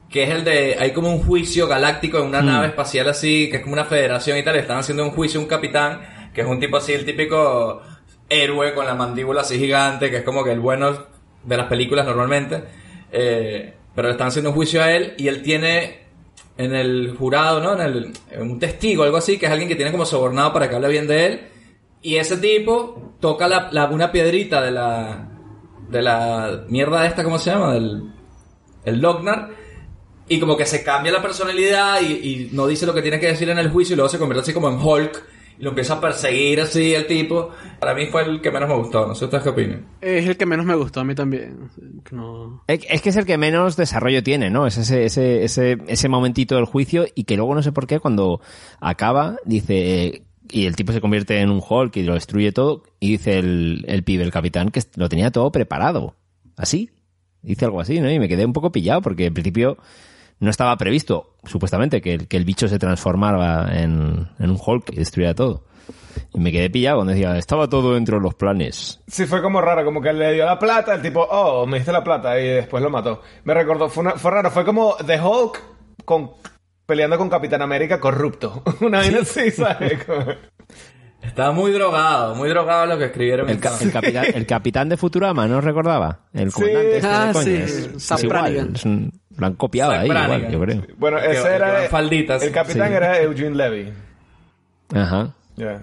[0.07, 3.55] que es el de, hay como un juicio galáctico en una nave espacial así, que
[3.55, 6.47] es como una federación y tal, están haciendo un juicio a un capitán, que es
[6.47, 7.81] un tipo así, el típico
[8.29, 10.95] héroe con la mandíbula así gigante, que es como que el bueno
[11.43, 12.65] de las películas normalmente,
[13.11, 16.05] eh, pero le están haciendo un juicio a él y él tiene
[16.57, 17.73] en el jurado, ¿no?
[17.73, 20.69] En el, en un testigo, algo así, que es alguien que tiene como sobornado para
[20.69, 21.41] que hable bien de él.
[22.01, 25.27] Y ese tipo toca la, la- una piedrita de la,
[25.89, 27.73] de la mierda esta, ¿cómo se llama?
[27.73, 28.03] Del
[28.85, 29.49] el Lognar.
[30.27, 33.27] Y como que se cambia la personalidad y, y no dice lo que tiene que
[33.27, 35.23] decir en el juicio y luego se convierte así como en Hulk
[35.57, 37.49] y lo empieza a perseguir así el tipo.
[37.79, 39.85] Para mí fue el que menos me gustó, no sé ustedes qué opinan.
[40.01, 41.69] Es el que menos me gustó a mí también.
[42.11, 42.63] No...
[42.67, 44.67] Es es que es el que menos desarrollo tiene, ¿no?
[44.67, 47.99] Es ese, ese, ese, ese momentito del juicio y que luego no sé por qué
[47.99, 48.41] cuando
[48.79, 53.11] acaba dice y el tipo se convierte en un Hulk y lo destruye todo y
[53.11, 56.15] dice el, el pibe, el capitán, que lo tenía todo preparado.
[56.55, 56.91] Así.
[57.41, 58.11] Dice algo así, ¿no?
[58.11, 59.77] Y me quedé un poco pillado porque en principio
[60.39, 64.91] no estaba previsto, supuestamente, que el, que el bicho se transformara en, en un Hulk
[64.93, 65.63] y destruyera todo.
[66.33, 69.01] Y me quedé pillado cuando decía, estaba todo dentro de los planes.
[69.07, 71.91] Sí, fue como raro, como que le dio la plata, el tipo, oh, me diste
[71.91, 73.21] la plata, y después lo mató.
[73.43, 75.61] Me recordó, fue, una- fue raro, fue como The Hulk
[76.05, 76.31] con,
[76.85, 78.63] peleando con Capitán América corrupto.
[78.81, 79.99] Una vaina así, ¿sabes?
[81.21, 83.49] Estaba muy drogado, muy drogado lo que escribieron.
[83.49, 86.19] El, ca- el capitán, el capitán de Futurama, ¿no recordaba?
[86.33, 87.43] El comandante este de Ah, coña.
[87.45, 90.51] sí, Es- Sam es igual, es un- lo han copiado Sam ahí, igual, Brannigan.
[90.51, 90.81] yo creo.
[90.97, 91.81] Bueno, ese que era...
[91.89, 92.41] falditas.
[92.43, 92.93] El capitán Sí.
[92.95, 93.93] era Eugene Levy.
[94.93, 95.33] Ajá.
[95.55, 95.81] Ya.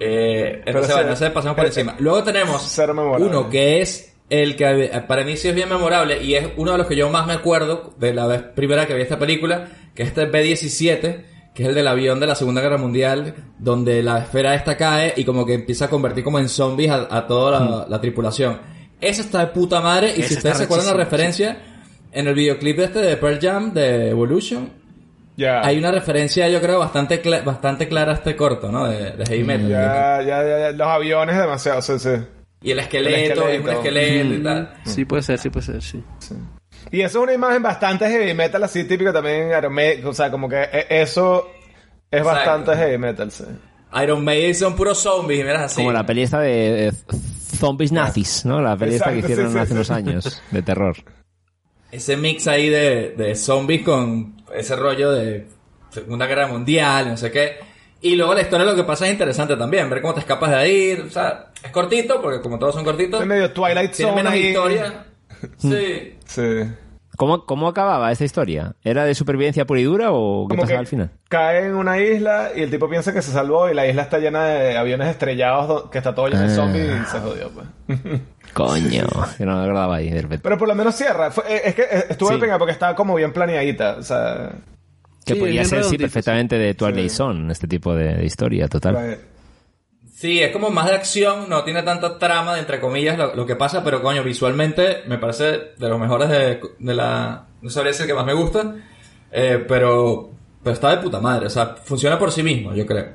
[0.00, 1.94] Eh, entonces, bueno, ese pasamos por eh, encima.
[1.98, 3.26] Luego tenemos cero memorable.
[3.26, 6.78] uno que es el que para mí sí es bien memorable y es uno de
[6.78, 10.02] los que yo más me acuerdo de la vez primera que vi esta película, que
[10.02, 14.18] es este B-17, que es el del avión de la Segunda Guerra Mundial, donde la
[14.18, 17.60] esfera esta cae y como que empieza a convertir como en zombies a, a toda
[17.60, 18.58] la, la tripulación.
[19.00, 21.58] Ese está de puta madre y Ese si ustedes se acuerdan la referencia,
[22.14, 24.70] en el videoclip este de Pearl Jam de Evolution,
[25.38, 28.86] hay una referencia yo creo bastante, cla- bastante clara a este corto, ¿no?
[28.88, 29.68] De, de Heavy Metal.
[29.68, 30.70] Ya, ya, ya.
[30.72, 32.10] Los aviones demasiado, sí, sí.
[32.62, 34.34] Y el esqueleto, El y un esqueleto.
[34.34, 34.74] y tal.
[34.84, 36.02] Sí, puede ser, sí, puede ser, sí.
[36.90, 40.30] Y eso es una imagen bastante heavy metal, así típico también, Iron Maiden, o sea,
[40.30, 41.50] como que e- eso
[42.10, 42.36] es Exacto.
[42.36, 43.44] bastante heavy metal, sí.
[44.02, 45.76] Iron Maiden son puros zombies, miras así.
[45.76, 46.92] Como la peli esta de eh,
[47.58, 48.60] Zombies Nazis, ¿no?
[48.60, 49.74] La peli esta que hicieron sí, sí, hace sí.
[49.74, 50.96] unos años, de terror.
[51.94, 55.46] Ese mix ahí de, de zombies con ese rollo de
[55.90, 57.58] Segunda Guerra Mundial, no sé qué.
[58.00, 60.56] Y luego la historia lo que pasa es interesante también, ver cómo te escapas de
[60.56, 60.92] ahí.
[61.06, 64.32] O sea, es cortito, porque como todos son cortitos, Es medio Twilight tiene Zone menos
[64.32, 64.46] ahí.
[64.48, 65.04] historia.
[65.58, 66.14] Sí.
[66.26, 66.42] Sí.
[67.16, 68.74] ¿Cómo, ¿Cómo acababa esta historia?
[68.82, 71.10] ¿Era de supervivencia pura y dura o qué Como pasaba que al final?
[71.28, 74.18] cae en una isla y el tipo piensa que se salvó y la isla está
[74.18, 76.56] llena de aviones estrellados do- que está todo lleno de Ah.
[76.56, 77.66] zombies y se jodió, pues.
[78.52, 79.06] Coño,
[79.38, 80.42] que no me acordaba ahí de repente.
[80.42, 81.30] Pero por lo menos cierra.
[81.30, 82.34] Fue- eh, es que eh, estuvo Sí.
[82.36, 83.96] de pena porque estaba como bien planeadita.
[83.98, 84.50] O sea,
[85.26, 88.94] Que Sí, podía ser, sí, perfectamente de Twilight Zone, este tipo de, de historia, total.
[88.94, 89.18] pues,
[90.14, 93.44] Sí, es como más de acción, no tiene tanta trama, de, entre comillas, lo, lo
[93.46, 97.46] que pasa, pero coño, visualmente me parece de los mejores de, de la...
[97.60, 98.76] No sabría decir que más me gusta,
[99.32, 100.30] eh, pero,
[100.62, 103.08] pero está de puta madre, o sea, funciona por sí mismo, yo creo.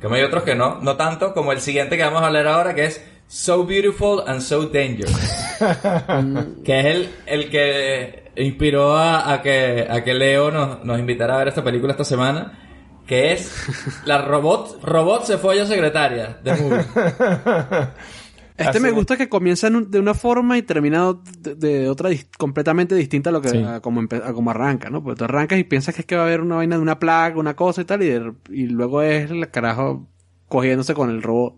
[0.00, 2.76] Que hay otros que no, no tanto, como el siguiente que vamos a hablar ahora,
[2.76, 5.18] que es So Beautiful and So Dangerous.
[6.64, 11.34] que es el, el que inspiró a, a que, a que Leo nos, nos invitara
[11.34, 12.69] a ver esta película esta semana,
[13.10, 13.52] que es
[14.06, 16.84] la robot, robot se folla secretaria de movie.
[18.56, 22.94] Este me gusta que comienza de una forma y termina de, de otra dis- completamente
[22.94, 23.64] distinta a lo que Sí.
[23.64, 25.02] a como, a como arranca, ¿no?
[25.02, 26.98] Porque tú arrancas y piensas que es que va a haber una vaina de una
[27.00, 30.06] plaga, una cosa y tal, y, de- y luego es el carajo
[30.46, 31.54] cogiéndose con el robot.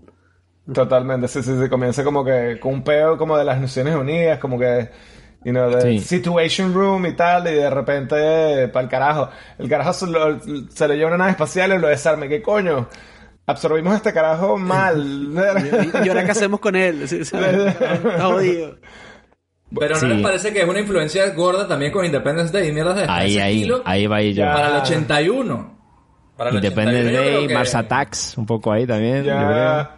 [0.72, 1.68] Totalmente, sí, sí, sí.
[1.68, 4.88] Comienza como que con un peo como de las Naciones Unidas, como que,
[5.44, 5.98] you know, Sí.
[6.00, 9.28] Situation Room y tal, y de repente, para el carajo.
[9.58, 12.28] El carajo se, lo- se le lleva una nave espacial y lo desarme.
[12.28, 12.88] ¿Qué coño?
[13.46, 15.30] Absorbimos este carajo mal.
[16.02, 17.02] Y, y ahora qué hacemos con él?
[17.02, 18.76] Está jodido.
[19.78, 20.06] Pero ¿no Sí.
[20.06, 23.32] les parece que es una influencia gorda también con Independence Day y mierdas de Ahí,
[23.32, 23.82] ese ahí, estilo?
[23.86, 24.30] ahí va yo.
[24.32, 24.52] Ya.
[24.52, 25.78] Para el 81.
[26.36, 29.32] Para el Independence 81 yo creo Day, que- Mars Attacks, un poco ahí también, yo
[29.34, 29.50] creo.
[29.50, 29.96] ya.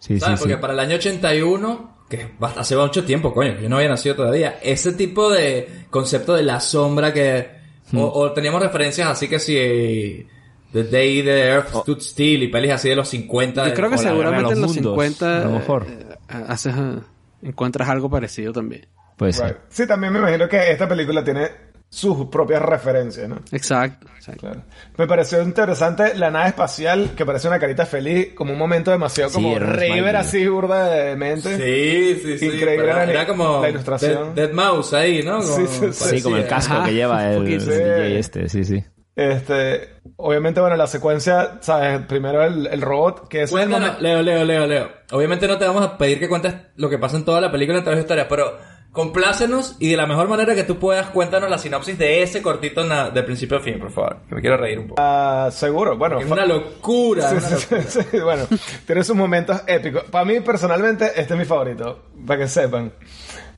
[0.00, 0.40] Sí, sí, ¿Sabes?
[0.40, 0.44] sí.
[0.44, 4.14] Porque para el año 81, que hace mucho tiempo, coño, que yo no había nacido
[4.14, 7.56] todavía, ese tipo de concepto de la sombra que...
[7.90, 7.98] Hmm.
[7.98, 10.26] O, o teníamos referencias así que si...
[10.72, 13.68] The Day the Earth Stood Still y pelis así de los 50.
[13.68, 15.86] Yo creo que seguramente en los los mundos, 50 a lo mejor.
[15.88, 16.16] eh,
[16.48, 16.98] haces, eh,
[17.42, 18.86] encuentras algo parecido también.
[19.16, 19.46] Puede ser.
[19.46, 19.56] Right.
[19.70, 21.50] Sí, también me imagino que esta película tiene
[21.96, 23.36] sus propias referencias, ¿no?
[23.52, 24.06] Exacto.
[24.16, 24.40] exacto.
[24.40, 24.62] Claro.
[24.98, 29.30] Me pareció interesante la nave espacial, que parece una carita feliz, como un momento demasiado
[29.30, 31.56] Sí, como un River así, burda de mente.
[31.56, 32.46] Sí, sí, sí.
[32.54, 34.34] Increíble la- Era como la ilustración.
[34.34, 35.40] Dead, Dead Mouse ahí, ¿no?
[35.40, 35.92] Sí, Como- sí, sí.
[35.92, 36.22] Sí, parecía.
[36.24, 38.84] como el casco Ajá, que lleva el, el DJ este, sí, sí.
[39.14, 42.00] Este, obviamente, bueno, la secuencia, ¿sabes?
[42.06, 44.90] Primero el, el robot, que es momento- Leo, Leo, Leo, Leo.
[45.12, 47.78] Obviamente no te vamos a pedir que cuentes lo que pasa en toda la película
[47.78, 48.58] en todas las historias, pero
[48.96, 52.82] complácenos y de la mejor manera que tú puedas, cuéntanos la sinopsis de ese cortito
[52.82, 54.16] na- de principio a fin, por favor.
[54.28, 55.00] Que me quiero reír un poco.
[55.00, 56.18] Ah, seguro, bueno.
[56.18, 57.28] es una locura.
[57.30, 57.82] Sí, una sí, locura.
[57.90, 58.44] sí, sí, bueno,
[58.86, 60.02] tiene sus momentos épicos.
[60.10, 62.02] Para mí, personalmente, este es mi favorito.
[62.26, 62.92] Para que sepan.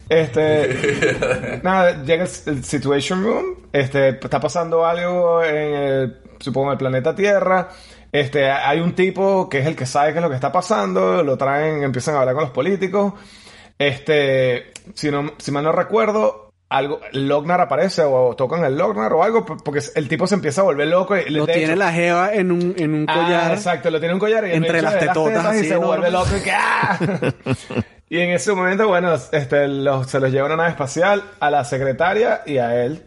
[0.08, 1.60] Este.
[1.62, 3.44] nada, llega el, el Situation Room.
[3.72, 7.68] Este, está pasando algo en el, supongo, el planeta Tierra.
[8.10, 11.22] Este, hay un tipo que es el que sabe qué es lo que está pasando.
[11.22, 13.12] Lo traen, empiezan a hablar con los políticos.
[13.78, 19.22] Este, si, no, si mal no recuerdo, algo, Lognar aparece o tocan el Lognar o
[19.22, 21.16] algo, porque el tipo se empieza a volver loco.
[21.16, 23.52] Y, Lo tiene hecho- la jeva en un, en un Ah, collar.
[23.52, 25.86] exacto, lo tiene un collar y Entre las tetotas, tetas y así se enorme.
[25.86, 26.98] vuelve loco y que ¡ah!
[28.10, 31.62] Y en ese momento, bueno, este, los- se los lleva una nave espacial a la
[31.64, 33.04] secretaria y a él.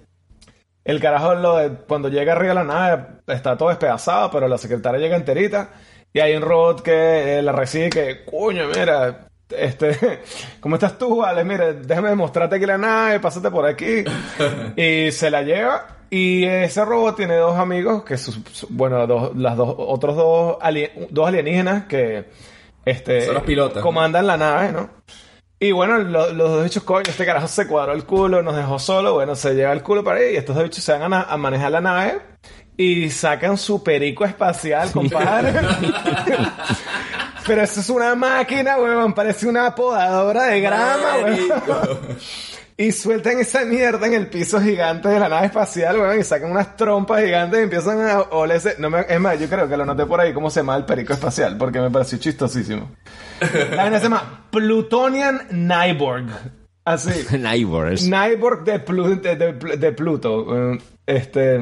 [0.85, 4.57] El carajo, lo de- cuando llega arriba de la nave, está todo despedazado, pero la
[4.59, 5.69] secretaria llega enterita.
[6.13, 9.27] Y hay un robot que eh, la recibe y que, coño, mira,
[9.57, 10.21] este,
[10.59, 11.43] ¿cómo estás tú, Vale?
[11.43, 14.03] Mira, déjame demostrarte aquí la nave, pásate por aquí.
[14.75, 15.97] y se la lleva.
[16.09, 21.07] Y ese robot tiene dos amigos, que sus, bueno, dos, las dos, otros dos, alien-
[21.09, 22.25] dos alienígenas que,
[22.83, 23.81] este, Son los pilotos, ¿no?
[23.81, 24.89] comandan la nave, ¿no?
[25.57, 28.77] Y bueno, lo- los dos bichos, coño, este carajo se cuadró el culo, nos dejó
[28.77, 31.21] solo, bueno, se lleva el culo para ahí y estos dos bichos se van a,
[31.21, 32.19] a manejar la nave
[32.75, 35.53] y sacan su perico espacial, compadre.
[37.47, 42.17] Pero eso es una máquina, weón, parece una podadora de grama, weón.
[42.77, 46.51] Y sueltan esa mierda en el piso gigante de la nave espacial, weón, y sacan
[46.51, 48.75] unas trompas gigantes y empiezan a olerse.
[48.79, 50.85] No me, es más, yo creo que lo noté por ahí cómo se llama el
[50.85, 52.89] perico espacial, porque me pareció chistosísimo.
[53.71, 56.25] La vaina se llama Plutonian Nyborg.
[56.85, 57.25] Así.
[57.37, 58.03] Neighbors.
[58.07, 60.77] Nyborg de, Plu- de, de- de Pluto.
[61.05, 61.59] Este.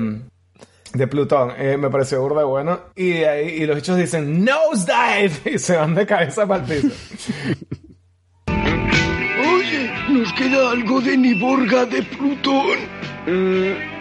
[0.93, 1.51] De Plutón.
[1.57, 2.79] Eh, me pareció burda de bueno.
[2.95, 6.81] Y, de ahí, y los bichos dicen nosedive y se van de cabeza para el
[6.81, 6.95] piso.
[8.47, 12.99] Oye, ¿nos queda algo de Niborga de Plutón?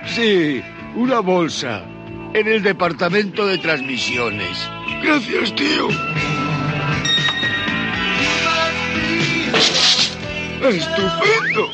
[0.06, 0.62] sí,
[0.94, 1.84] una bolsa.
[2.32, 4.68] En el departamento de transmisiones.
[5.02, 5.88] Gracias, tío.
[10.60, 11.70] ¡Estupendo!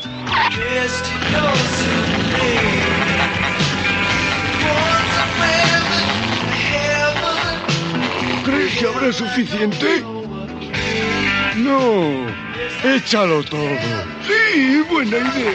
[8.78, 10.02] Que habrá suficiente?
[11.56, 12.26] No,
[12.82, 13.68] échalo todo.
[14.26, 15.54] Sí, buena idea.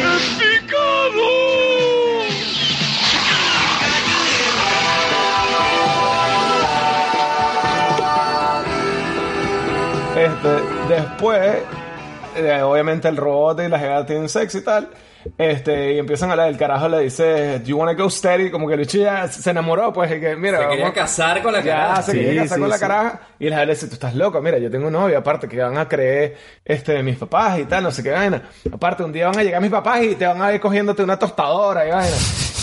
[0.00, 1.28] ¡He picado!
[10.16, 11.62] Este, después,
[12.36, 14.88] eh, obviamente el robot y la jeva tienen sexo y tal.
[15.36, 18.50] Este, y empiezan a hablar, el carajo le dice, Do you wanna go steady?
[18.50, 21.60] Como que ya se enamoró, pues, y que mira, Se quería vamos- casar con la
[21.60, 22.02] ya caraja.
[22.02, 23.20] se Sí, quería casar sí, con la caraja.
[23.38, 25.88] Y la le dice, tú estás loco, mira, yo tengo novia, aparte que van a
[25.88, 28.42] creer, este, mis papás y tal, no sé qué vaina.
[28.72, 31.18] Aparte, un día van a llegar mis papás y te van a ir cogiéndote una
[31.18, 32.16] tostadora y vaina.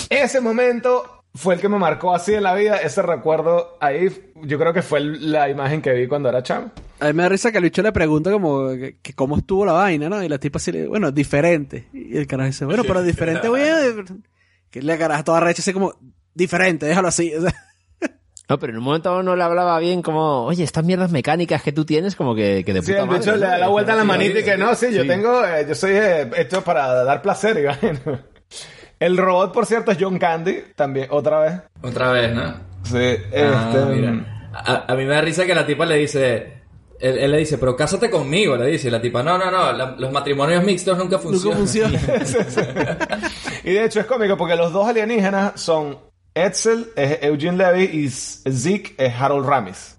[0.10, 4.58] Ese momento fue el que me marcó así en la vida, ese recuerdo ahí, yo
[4.58, 6.72] creo que fue la imagen que vi cuando era chamo.
[7.00, 9.66] A mí me da risa que el bicho le pregunta como que, que cómo estuvo
[9.66, 10.24] la vaina, ¿no?
[10.24, 11.90] Y la tipa así le bueno, diferente.
[11.94, 13.64] Y el carajo dice, bueno, pero diferente, güey.
[14.72, 15.94] Que la caraja toda recha así como,
[16.34, 17.34] diferente, déjalo así.
[17.38, 17.54] O sea,
[18.50, 21.72] No, pero en un momento no le hablaba bien como, oye, estas mierdas mecánicas que
[21.72, 23.38] tú tienes, como que, que de Sí, puta el madre, bicho ¿no?
[23.38, 25.08] le da la vuelta a la Sí, manita y que no, sí, yo Sí.
[25.08, 28.24] tengo, eh, yo soy eh, hecho para dar placer, y vaina.
[29.00, 31.54] El robot, por cierto, es John Candy, también, otra vez.
[31.82, 32.54] Otra vez, ¿no?
[32.84, 32.98] Sí,
[33.36, 34.50] Ah, este, mira.
[34.54, 36.65] A, a mí me da risa que la tipa le dice.
[37.00, 38.88] Él, él le dice, pero cásate conmigo, le dice.
[38.88, 41.28] Y la tipa, no, no, no, la- los matrimonios mixtos nunca nunca
[41.58, 41.58] funcionan.
[42.00, 42.98] funciona.
[43.64, 45.98] Y de hecho es cómico porque los dos alienígenas son
[46.36, 49.98] Edsel, es Eugene Levy, y Zeke es Harold Ramis.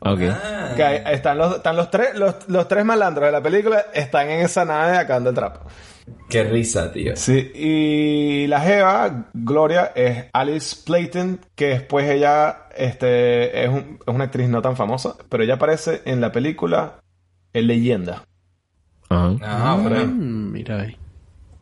[0.00, 0.20] Ok.
[0.30, 0.72] Ah.
[0.74, 4.30] Que ahí están los, están los tres, los, los tres malandros de la película están
[4.30, 5.60] en esa nave acabando el trapo.
[6.28, 7.14] Qué risa, tío.
[7.16, 14.14] Sí, y la Jeva, Gloria, es Alice Playton, que después ella este, es, un- es
[14.14, 17.00] una actriz no tan famosa, pero ella aparece en la película
[17.52, 18.24] El Leyenda.
[19.08, 19.36] Ajá.
[19.42, 19.76] Ah.
[19.76, 20.96] Mm, mira ahí.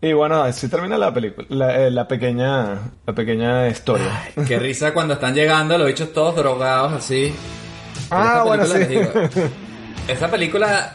[0.02, 4.22] Y bueno, así termina la película, la, eh, la pequeña, la pequeña historia.
[4.46, 7.34] Qué risa cuando están llegando los bichos todos drogados así.
[8.08, 8.94] Pero Ah, bueno, película, sí.
[8.94, 9.50] les digo,
[10.08, 10.94] esta película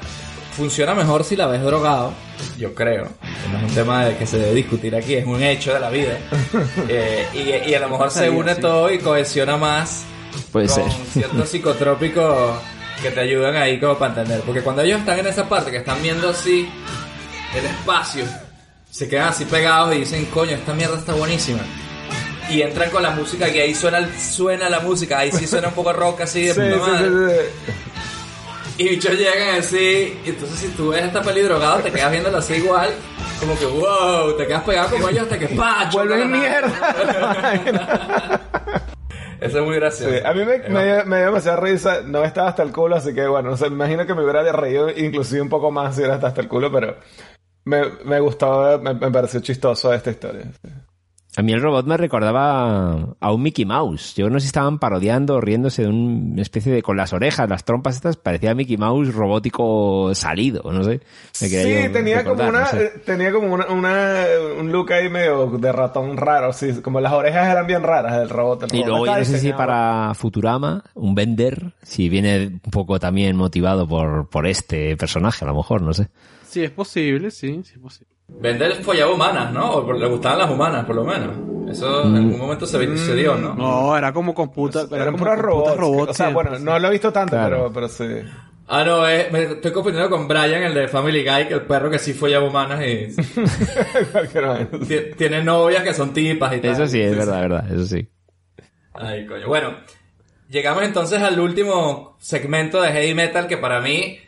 [0.53, 2.13] funciona mejor si la ves drogado,
[2.57, 3.07] yo creo.
[3.51, 5.89] No es un tema de que se debe discutir aquí, es un hecho de la
[5.89, 6.17] vida.
[6.89, 8.61] Eh, y, y a lo mejor se une sí.
[8.61, 10.03] todo y cohesiona más
[10.51, 10.91] Puede con ser.
[11.13, 11.49] ciertos
[11.95, 12.57] psicotrópicos
[13.01, 14.41] que te ayudan ahí como para entender.
[14.41, 16.69] Porque cuando ellos están en esa parte que están viendo así
[17.55, 18.25] el espacio,
[18.89, 21.59] se quedan así pegados y dicen, coño, esta mierda está buenísima.
[22.49, 25.73] Y entran con la música que ahí suena, suena la música, ahí sí suena un
[25.73, 27.09] poco rock así de Sí, puta sí, madre.
[27.09, 27.71] sí, sí.
[28.77, 32.55] Y bichos llegan así, entonces si tú ves esta peli drogado, te quedas viéndola así
[32.55, 32.89] igual,
[33.39, 35.89] como que wow, te quedas pegado como ellos hasta que ¡pah!
[35.93, 36.25] nave.
[36.25, 38.41] mierda.
[39.39, 40.13] Eso es muy gracioso.
[40.13, 42.01] Sí, a mí me, dio- me dio demasiada risa.
[42.03, 44.49] No estaba hasta el culo, así que bueno, no sé, me imagino que me hubiera
[44.51, 46.97] reído inclusive un poco más si era hasta el culo, pero
[47.65, 50.43] me, me gustó, me, me pareció chistoso esta historia.
[50.61, 50.69] sí.
[51.37, 54.15] A mí el robot me recordaba a un Mickey Mouse.
[54.15, 57.65] Yo no sé si estaban parodiando, riéndose de una especie de con las orejas, las
[57.65, 61.01] trompas estas, parecía Mickey Mouse robótico salido, no sé.
[61.41, 62.85] Me Sí, yo tenía recordar, como una, no sé.
[62.85, 64.25] eh, tenía como una, una-
[64.59, 68.29] un look ahí medio de ratón raro, sí, como las orejas eran bien raras del
[68.29, 68.63] robot.
[68.63, 72.71] el Y robot luego yo no sé si para Futurama, un Bender, si viene un
[72.71, 76.07] poco también motivado por, por este personaje, a lo mejor, no sé.
[76.47, 78.14] Sí, es posible, sí, sí es posible.
[78.27, 79.71] Vender follaba humanas, ¿no?
[79.75, 81.35] O le gustaban las humanas, por lo menos.
[81.71, 83.53] Eso en algún momento se, se dio, ¿no?
[83.55, 85.77] No, era como computa, era Eran como robots.
[85.77, 86.63] robots o sea, siempre, bueno, sí.
[86.63, 87.57] no lo he visto tanto, Claro.
[87.57, 88.05] pero, pero sí.
[88.67, 91.89] Ah, no, eh, me estoy confundiendo con Brian, el de Family Guy, que el perro
[91.89, 93.15] que sí follaba humanas y
[95.17, 96.71] tiene novias que son tipas y tal.
[96.71, 98.07] Eso sí, es verdad, verdad, eso sí.
[98.93, 99.47] Ay, coño.
[99.47, 99.75] Bueno,
[100.49, 104.19] llegamos entonces al último segmento de heavy metal que para mí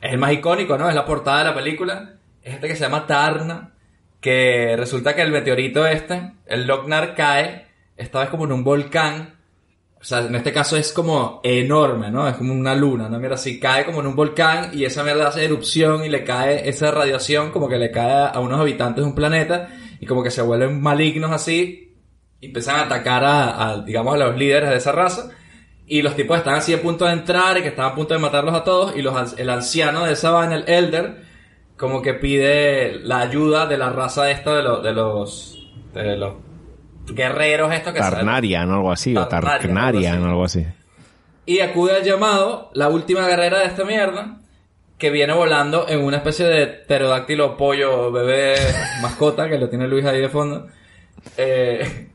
[0.00, 0.88] es el más icónico, ¿no?
[0.88, 2.14] Es la portada de la película.
[2.42, 3.72] Es este que se llama Tarna,
[4.20, 7.66] que resulta que el meteorito este, el Lochnar, cae,
[7.96, 9.36] esta vez como en un volcán.
[10.00, 12.26] O sea, en este caso es como enorme, ¿no?
[12.26, 13.18] Es como una luna, ¿no?
[13.18, 16.66] Mira, así cae como en un volcán y esa mierda hace erupción y le cae
[16.68, 19.68] esa radiación como que le cae a unos habitantes de un planeta
[20.00, 21.94] y como que se vuelven malignos así
[22.40, 25.30] y empiezan a atacar a, a, digamos, a los líderes de esa raza.
[25.86, 28.20] Y los tipos están así a punto de entrar y que están a punto de
[28.20, 28.96] matarlos a todos.
[28.96, 31.29] Y los, el anciano de esa vaina, el Elder,
[31.80, 35.58] como que pide la ayuda de la raza esta de, los de los
[35.94, 36.34] de los
[37.06, 40.66] guerreros estos que Tarnarian o algo así, o Tarnarian, Tarnarian algo o algo así.
[41.46, 44.40] y acude al llamado la última guerrera de esta mierda
[44.98, 48.56] que viene volando en una especie de pterodáctilo pollo bebé
[49.00, 50.68] mascota que lo tiene Luis ahí de fondo.
[51.38, 52.08] Eh,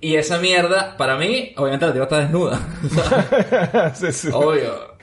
[0.00, 2.58] y esa mierda, para mí, obviamente la tía está desnuda.
[3.94, 4.28] sí, sí.
[4.32, 4.93] Obvio.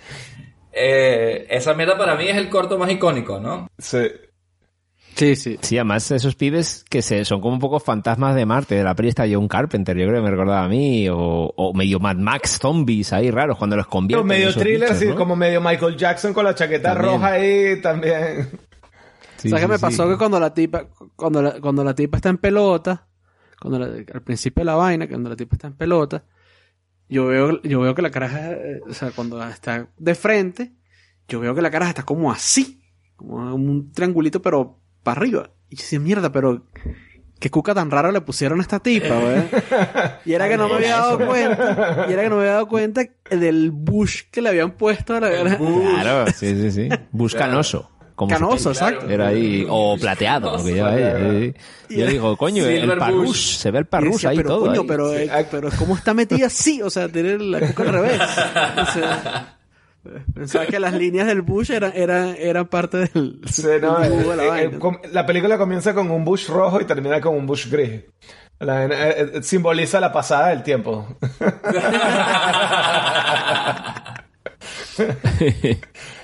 [0.73, 3.67] Eh, esa mierda para mí es el corto más icónico, ¿no?
[3.77, 4.07] Sí.
[5.15, 5.59] Sí, sí.
[5.61, 8.95] Sí, además esos pibes que se, son como un poco fantasmas de Marte, de la
[8.95, 11.17] peli está John Carpenter, yo creo que me recordaba a mí, o,
[11.55, 14.25] o medio Mad Max zombies ahí raros cuando los convierten.
[14.25, 15.15] medio en esos thriller, bichos, sí, ¿no?
[15.15, 17.13] como medio Michael Jackson con la chaqueta También.
[17.15, 18.49] roja ahí también.
[19.37, 19.81] Sí, ¿Sabes sí, qué me sí.
[19.81, 20.09] pasó?
[20.09, 23.05] Que cuando la tipa, cuando la, cuando la tipa está en pelota,
[23.59, 26.23] cuando la- al principio de la vaina, cuando la tipa está en pelota,
[27.11, 30.71] yo veo, yo veo que la caraja, eh, o sea, cuando está de frente,
[31.27, 32.81] yo veo que la caraja está como así,
[33.17, 35.51] como un triangulito, pero para arriba.
[35.69, 36.65] Y yo decía, mierda, pero
[37.37, 39.43] qué cuca tan raro le pusieron a esta tipa, güey.
[40.25, 42.67] Y era que no me había dado cuenta, y era que no me había dado
[42.69, 45.57] cuenta del bush que le habían puesto a la caraja.
[45.57, 46.89] Claro, sí, sí, sí.
[47.11, 47.90] Buscanoso.
[48.21, 49.09] Como Canoso, exacto.
[49.09, 51.17] Era ahí, o plateado, lo que lleva ella.
[51.17, 51.53] sí,
[51.89, 51.95] sí.
[51.95, 53.57] Yo digo, coño, el Silver parrús, Bush.
[53.57, 54.59] se ve el Y decía, ahí pero, todo.
[54.67, 54.87] coño, ahí.
[54.87, 56.83] pero, eh, pero ¿cómo está metida así?
[56.83, 58.21] O sea, tiene la cuca al revés.
[58.21, 59.57] O sea,
[60.35, 64.61] pensaba que las líneas del Bush eran, eran, eran parte del, Sí, no, de la
[64.61, 68.01] eh, eh, la película comienza con un bush rojo y termina con un bush gris.
[68.59, 71.07] La eh, eh, simboliza la pasada del tiempo.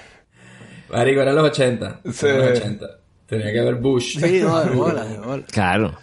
[0.90, 2.02] Marico, eran los 80.
[2.12, 2.26] Sí.
[2.28, 2.86] Eran los 80.
[3.26, 4.20] Tenía que haber Bush.
[4.20, 5.44] Sí, no, de bola, de bola.
[5.52, 5.98] Claro.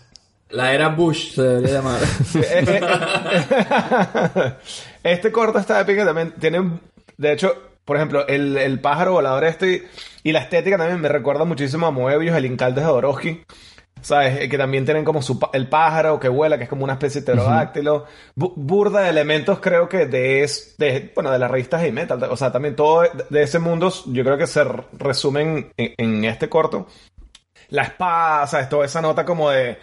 [0.51, 2.01] La era Bush se debería llamar.
[2.35, 2.81] Eh, eh,
[4.37, 4.53] eh,
[5.03, 6.33] este corto está épico también.
[6.39, 6.81] Tiene, un-
[7.17, 7.53] de hecho,
[7.85, 9.89] por ejemplo, el, el pájaro volador este
[10.23, 13.45] y la estética también me recuerda muchísimo a Moebius, el Incalde de Jodorowsky.
[14.05, 14.43] ¿Sabes?
[14.43, 17.23] Eh, Que también tienen como su, el pájaro que vuela, que es como una especie
[17.23, 18.05] de pterodáctilo.
[18.37, 22.23] Bu- burda de elementos, creo que de, es, de, bueno, de las revistas heavy metal.
[22.25, 24.63] O sea, también todo de, de ese mundo, yo creo que se
[24.99, 26.87] resumen en, en este corto.
[27.71, 28.69] La espada, ¿sabes?
[28.69, 29.79] Toda esa nota como de...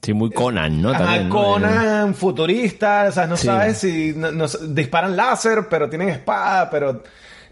[0.00, 0.90] Sí, muy Conan, ¿no?
[0.90, 1.34] Ajá, También, ¿no?
[1.34, 3.46] Conan, futurista, o sea, no Sí.
[3.48, 7.02] sabes si no- no- disparan láser, pero tienen espada, pero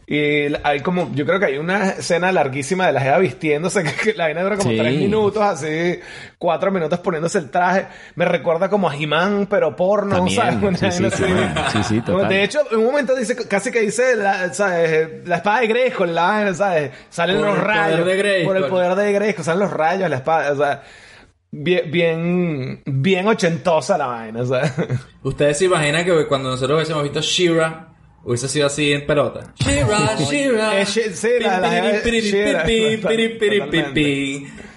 [0.07, 3.92] Y hay como, yo creo que hay una escena larguísima de la Jeva vistiéndose, que,
[3.92, 4.76] que la vaina dura como Sí.
[4.76, 5.98] tres minutos, así,
[6.38, 7.86] cuatro minutos poniéndose el traje.
[8.14, 10.40] Me recuerda como a He-Man, pero porno, También.
[10.40, 10.55] ¿sabes?
[10.62, 11.24] Una Sí, sí, así.
[11.72, 12.28] Sí, sí, Como, total.
[12.28, 15.26] De hecho, en un momento dice, casi que dice, la, ¿sabes?
[15.26, 16.90] La espada de Grayskull, la vaina, ¿sabes?
[17.09, 18.07] Salen Por los el poder rayos.
[18.07, 18.42] de.
[18.44, 20.82] Por el poder de Grayskull, salen los rayos, la espada, o sea,
[21.50, 24.70] bien, bien, bien ochentosa la vaina, o sea.
[25.22, 27.93] Ustedes se imaginan que cuando nosotros hubiésemos visto Shira
[28.24, 29.52] hubiese sido así en pelota.
[29.56, 30.80] Shira, Shira.
[30.80, 31.00] Eh, sí,
[31.40, 32.70] la-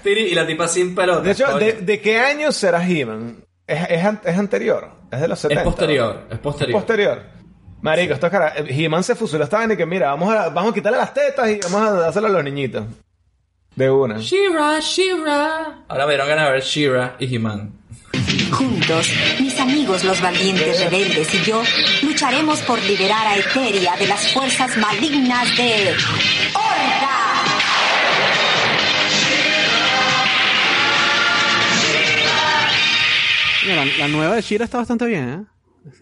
[0.06, 1.22] Y la tipa sin pelota.
[1.22, 1.58] De hecho.
[1.58, 3.44] ¿de, de qué año será He-Man?
[3.66, 4.90] ¿Es, es, es anterior?
[5.12, 5.62] ¿Es de los 70?
[5.62, 6.80] es posterior, es ¿Es posterior.
[6.80, 7.24] posterior?
[7.82, 8.54] Marico, esto es cara.
[8.68, 11.50] He-Man se fusiló esta vaina y que mira, vamos a, vamos a quitarle las tetas
[11.50, 12.86] y vamos a dárselo a los niñitos.
[13.76, 14.18] De una.
[14.18, 15.84] Shira, Shira.
[15.88, 17.74] Ahora me dieron ganas de ver Shira y He-Man.
[18.52, 19.10] Juntos,
[19.40, 21.62] mis amigos los valientes rebeldes y yo
[22.02, 25.96] lucharemos por liberar a Eteria de las fuerzas malignas de
[26.54, 27.44] Horda.
[33.66, 35.46] Mira, la, la nueva de Shira está bastante bien, ¿eh?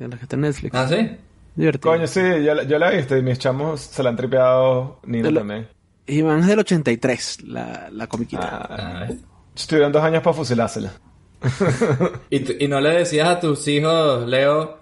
[0.07, 0.75] La que está en Netflix.
[0.75, 1.09] ¿Ah, sí?
[1.55, 1.91] Divertido.
[1.91, 4.99] Coño, sí, yo, la- yo la he visto y mis chamos se la han tripeado
[5.05, 5.67] Nina De lo- también.
[6.07, 8.67] Y van es del 83, la, la comiquita.
[8.69, 9.07] Ah,
[9.55, 10.91] estuvieron dos años para fusilársela.
[12.29, 14.79] Y, y no le decías a tus hijos, Leo,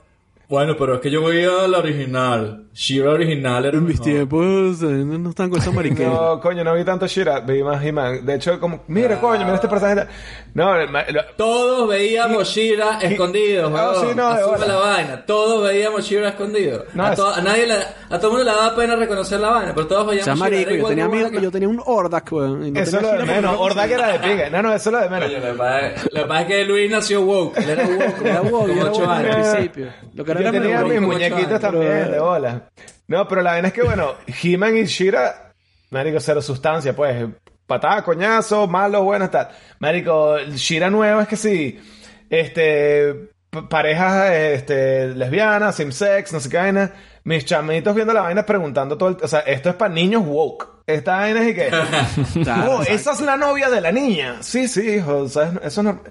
[0.49, 2.68] bueno, pero es que yo voy a la original.
[2.76, 4.06] Shira original era en mis mejor".
[4.06, 6.10] tiempos eh, no, no están con esa mariquera.
[6.10, 8.26] No, coño, no vi tanto Shira, vi más He-Man.
[8.26, 10.08] De hecho, como, mira, coño, mira este personaje.
[10.56, 10.90] No, el
[11.38, 13.96] Todos veíamos Shira escondidos, No, huevón.
[14.10, 15.26] sí, no, de Asume la vaina.
[15.26, 16.86] Todos veíamos Shira escondido.
[16.96, 19.40] No, a, es- to- a nadie le, a todo el mundo le daba pena reconocer
[19.40, 20.50] la vaina, pero todos o veíamos sea, Shira.
[20.50, 22.74] marico, Era yo tenía de amigos que yo tenía un Ordak, weón.
[22.74, 23.76] no eso lo de Shira menos.
[23.76, 24.50] no que era de piga.
[24.50, 25.30] No, no, eso es lo de menos.
[25.30, 27.58] Coño, Lo que pasa lo que pasa es que Luis nació woke.
[27.58, 28.22] Él era woke.
[28.26, 29.36] Era woke, como era ocho woke años.
[29.36, 29.88] al principio.
[30.16, 32.62] Lo que era Yo era tenía mis muñequitos también, de bola.
[33.07, 35.53] No, pero la vaina es que, bueno, He-Man y Shira,
[35.91, 37.28] marico, cero sustancia, pues.
[37.66, 39.49] Patada, coñazo, malo, bueno, tal.
[39.80, 41.80] Marico, Shira nuevo es que sí,
[42.30, 43.30] este,
[43.70, 46.91] parejas, este, lesbianas, same sex, no sé qué vaina.
[47.26, 49.18] Mis chamitos viendo la vaina preguntando todo el...
[49.22, 50.84] O sea, esto es para niños woke.
[50.86, 51.72] Esta vaina es y que...
[52.68, 54.41] Oh, esa es la novia de la niña.
[54.41, 56.01] Sí, sí, hijo, o sea, eso no...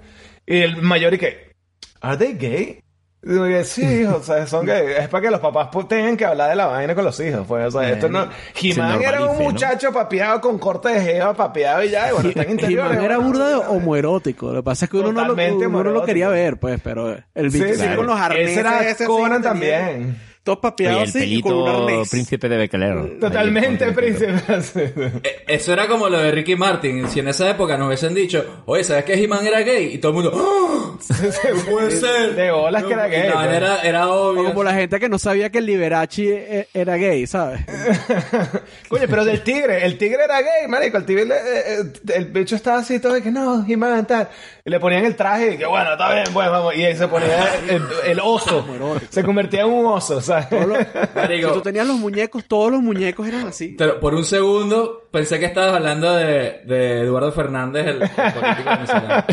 [0.45, 1.53] Y el mayor y que...
[2.01, 2.82] ¿Are they gay?
[3.23, 4.85] Que sí, hijo, o sea, son gay.
[4.99, 7.45] Es para que los papás pues, tengan que hablar de la vaina con los hijos.
[7.47, 8.27] Pues, o sea, esto no...
[8.61, 9.49] He-Man era un normalice, ¿no?
[9.51, 12.59] muchacho papeado con corte de jeva, papeado y ya, y bueno, está en.
[12.71, 14.51] He-Man era burda de homoerótico.
[14.51, 17.15] Lo que pasa es que uno no lo, uno no lo quería ver, pues, pero
[17.33, 17.97] el bicho Sí, sí, claro.
[17.97, 18.49] con los arneses.
[18.51, 20.17] Ese era ese, Conan también.
[20.43, 22.09] Todos Y papeados el así y con un pelito arnés.
[22.09, 23.19] príncipe de Becler.
[23.19, 24.33] Totalmente, Ahí, príncipe.
[25.23, 27.07] Eh, Eso era como lo de Ricky Martin.
[27.07, 29.93] Si en esa época nos hubiesen dicho, oye, ¿sabes que He-Man era gay?
[29.93, 30.97] Y todo el mundo, ¡Oh!
[31.55, 32.35] No puede ser.
[32.35, 33.57] De bolas que era gay, la vaina pues.
[33.61, 34.43] era, era O obvio.
[34.45, 36.23] como la gente que no sabía que el Liberace
[36.59, 37.61] e- era gay, ¿sabes?
[38.89, 41.31] Coño, pero del tigre, el tigre era gay, marico, el tigre, eh,
[41.79, 41.83] eh,
[42.15, 44.29] el bicho estaba así todo de que no, He-Man, tal.
[44.65, 46.75] Y le ponían el traje y que bueno, está bien, pues vamos.
[46.75, 48.65] Y ahí se ponía el, el oso.
[49.09, 50.32] Se convertía en un oso, ¿sabes?
[50.51, 50.77] Los-
[51.15, 51.47] Marico.
[51.49, 53.75] si tú tenías los muñecos, todos los muñecos eran así.
[53.77, 58.69] Pero por un segundo pensé que estabas hablando de, de Eduardo Fernández, el, el político
[58.71, 59.23] venezolano.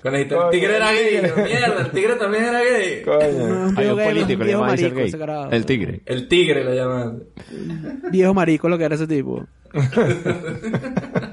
[0.00, 1.20] Cuando dijiste, el tigre era gay.
[1.20, 3.02] Mierda, el tigre también era gay.
[3.02, 3.18] Coño.
[3.18, 3.32] Hay
[3.76, 5.12] viejo un gay, político, le llaman marico, gay.
[5.50, 6.00] El tigre.
[6.06, 7.22] El tigre lo llaman.
[8.10, 9.46] Viejo marico lo que era ese tipo.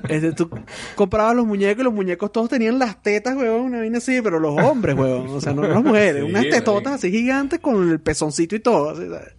[0.10, 0.50] Este, tú
[0.96, 4.40] comprabas los muñecos y los muñecos todos tenían las tetas, weón, una vaina así, pero
[4.40, 5.28] los hombres, weón.
[5.28, 6.24] O sea, no las mujeres.
[6.24, 8.92] Sí, unas tetotas así gigantes con el pezoncito y todo.
[8.92, 9.34] así, ¿sabes?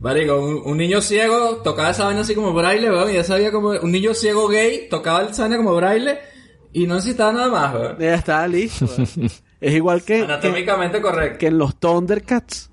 [0.00, 3.52] Marico, un, un niño ciego tocaba esa vaina así como braille, weón, y ya sabía
[3.52, 3.70] como...
[3.70, 6.18] Un niño ciego gay tocaba esa vaina como braille
[6.72, 7.98] y no necesitaba nada más, weón.
[7.98, 8.86] Ya está listo.
[8.86, 9.30] weón.
[9.60, 11.38] es igual que, que, Anatómicamente correcto.
[11.38, 12.69] que en los Thundercats.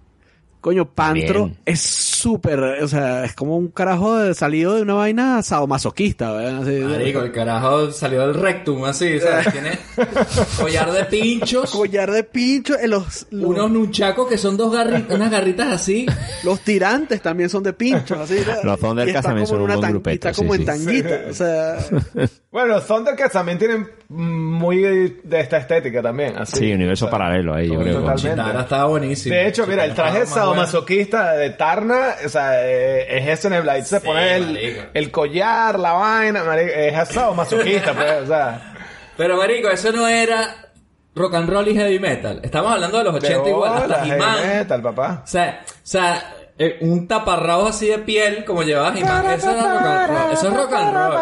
[0.61, 1.57] Coño, Pantro Bien.
[1.65, 6.63] es súper, o sea, es como un carajo de, salido de una vaina sadomasoquista, ¿verdad?
[6.63, 9.47] Así, Marico, el carajo salió del rectum así, ¿sabes?
[9.51, 9.79] Tiene
[10.59, 15.15] collar de pinchos, collar de pincho, eh, los, los, unos nunchacos que son dos garritas,
[15.15, 16.05] unas garritas así.
[16.43, 18.35] los tirantes también son de pincho, así.
[18.35, 18.63] ¿verdad?
[18.63, 20.65] Los está también como son un Está sí, como en sí.
[20.65, 21.77] tanguita, o sea...
[22.57, 24.79] Bueno, los Thundercats también tienen muy
[25.23, 26.35] de esta estética también.
[26.39, 26.57] Así.
[26.57, 28.15] Sí, universo O sea, paralelo ahí, yo creo.
[28.15, 29.35] Chitara estaba buenísimo.
[29.35, 33.61] De hecho, mira, el traje sadomasoquista de Tarna, o sea, eh, es ese en el
[33.61, 33.85] Blade.
[33.85, 34.37] Se Sí, pone
[34.91, 38.73] el, collar, la vaina, marico, es sadomasoquista, pues, o sea.
[39.15, 40.71] Pero marico, eso no era
[41.13, 42.39] rock and roll y heavy metal.
[42.41, 44.47] Estamos hablando de los 80 de igual, hasta He-Man.
[44.47, 45.21] metal, papá.
[45.23, 49.25] O sea, o sea, eh, un taparrabos así de piel como llevaba He-Man.
[49.31, 50.31] Eso era rock and roll.
[50.33, 51.13] Eso es rock and roll.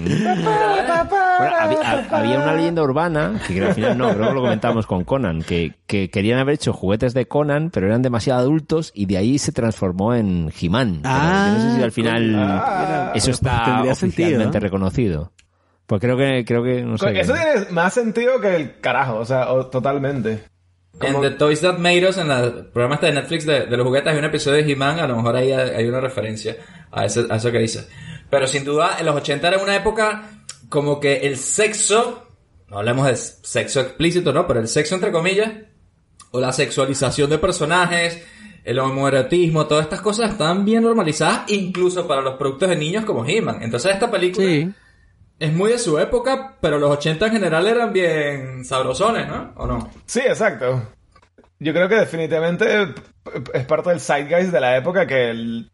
[0.00, 5.04] Bueno, había, había una leyenda urbana, que al final no, creo que lo comentamos con
[5.04, 9.16] Conan, que, que querían haber hecho juguetes de Conan, pero eran demasiado adultos y de
[9.18, 11.02] ahí se transformó en He-Man.
[11.02, 13.96] Yo no sé si al final Ah, eso pues está tendría oficialmente
[14.32, 14.60] sentido, ¿no?
[14.60, 15.32] reconocido.
[15.86, 17.18] Pues creo que, creo que, no sé.
[17.18, 20.44] Eso tiene más sentido que el carajo, o sea, o- totalmente.
[21.00, 23.86] En The Toys That Made Us, en el programa este de Netflix de, de los
[23.86, 26.56] juguetes, hay un episodio de He-Man, a lo mejor ahí hay, hay una referencia
[26.90, 27.86] a, ese- a eso que dice.
[28.28, 30.30] Pero sin duda, en los 80 era una época
[30.68, 32.26] como que el sexo,
[32.68, 34.46] no hablemos de sexo explícito, ¿no?
[34.46, 35.50] Pero el sexo entre comillas,
[36.32, 38.22] o la sexualización de personajes,
[38.64, 43.24] el homoerotismo, todas estas cosas están bien normalizadas, incluso para los productos de niños como
[43.24, 43.62] He-Man.
[43.62, 44.70] Entonces esta película Sí.
[45.40, 49.52] Es muy de su época, pero los 80 en general eran bien sabrosones, ¿no?
[49.56, 49.90] ¿O no?
[50.06, 50.82] Sí, exacto.
[51.58, 52.94] Yo creo que definitivamente
[53.54, 55.70] es parte del zeitgeist de la época que el-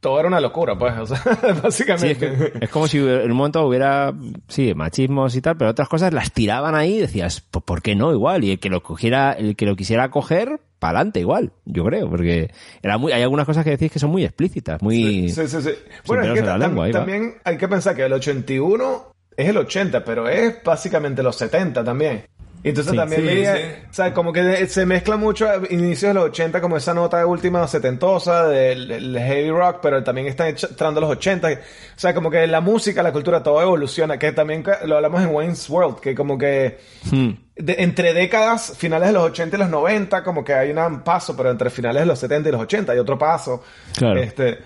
[0.00, 2.18] todo era una locura, pues, o sea, Sí, es, básicamente.
[2.18, 4.14] que- es como si en un momento hubiera,
[4.48, 7.94] sí, machismos y tal, pero otras cosas las tiraban ahí y decías, "Pues, ¿por qué
[7.94, 8.10] no?
[8.12, 8.42] Igual.
[8.44, 12.10] Y el que lo cogiera, el que lo quisiera coger, para adelante igual, yo creo,
[12.10, 12.50] porque
[12.82, 15.28] era muy, hay algunas cosas que decís que son muy explícitas, muy...
[15.28, 15.70] Sí, sí, sí.
[16.06, 20.04] Bueno, es que la lengua, también hay que pensar que el 81 es el 80,
[20.04, 22.24] pero es básicamente los 70 también.
[22.62, 22.96] Y entonces Sí.
[22.98, 23.62] también Sí, veía, sí.
[23.90, 27.24] o sea, como que se mezcla mucho a inicios de los 80 como esa nota
[27.24, 31.48] última setentosa del, del heavy rock, pero también están echa- entrando los 80.
[31.48, 31.56] O
[31.96, 35.70] sea, como que la música, la cultura, todo evoluciona, que también lo hablamos en Wayne's
[35.70, 36.78] World, que como que
[37.10, 37.30] Hmm.
[37.56, 41.34] de- entre décadas, finales de los 80 y los 90, como que hay un paso,
[41.34, 43.64] pero entre finales de los 70 y los 80 hay otro paso.
[43.96, 44.20] Claro.
[44.20, 44.58] Este,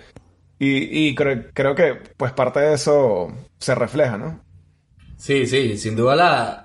[0.59, 4.41] y y creo, creo que pues parte de eso se refleja, ¿no?
[5.17, 6.64] Sí, sí, sin duda la,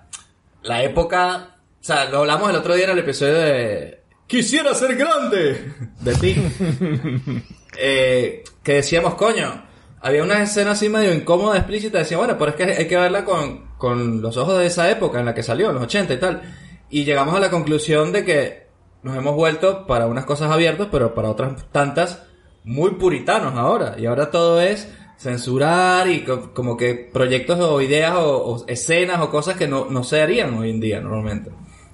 [0.63, 1.57] la época...
[1.81, 4.03] O sea, lo hablamos el otro día en el episodio de...
[4.27, 6.37] Quisiera ser grande de ti.
[7.83, 9.65] Eh, que decíamos, coño,
[10.01, 13.25] había una escena así medio incómoda, explícita, decía, bueno, pero es que hay que verla
[13.25, 16.19] con, con los ojos de esa época en la que salió, en los 80 y
[16.19, 16.43] tal.
[16.91, 18.67] Y llegamos a la conclusión de que
[19.03, 22.27] nos hemos vuelto para unas cosas abiertas, pero para otras tantas
[22.65, 23.95] muy puritanos ahora.
[23.99, 29.21] Y ahora todo es censurar y co- como que proyectos o ideas o, o escenas
[29.21, 31.51] o cosas que no, no se harían hoy en día normalmente.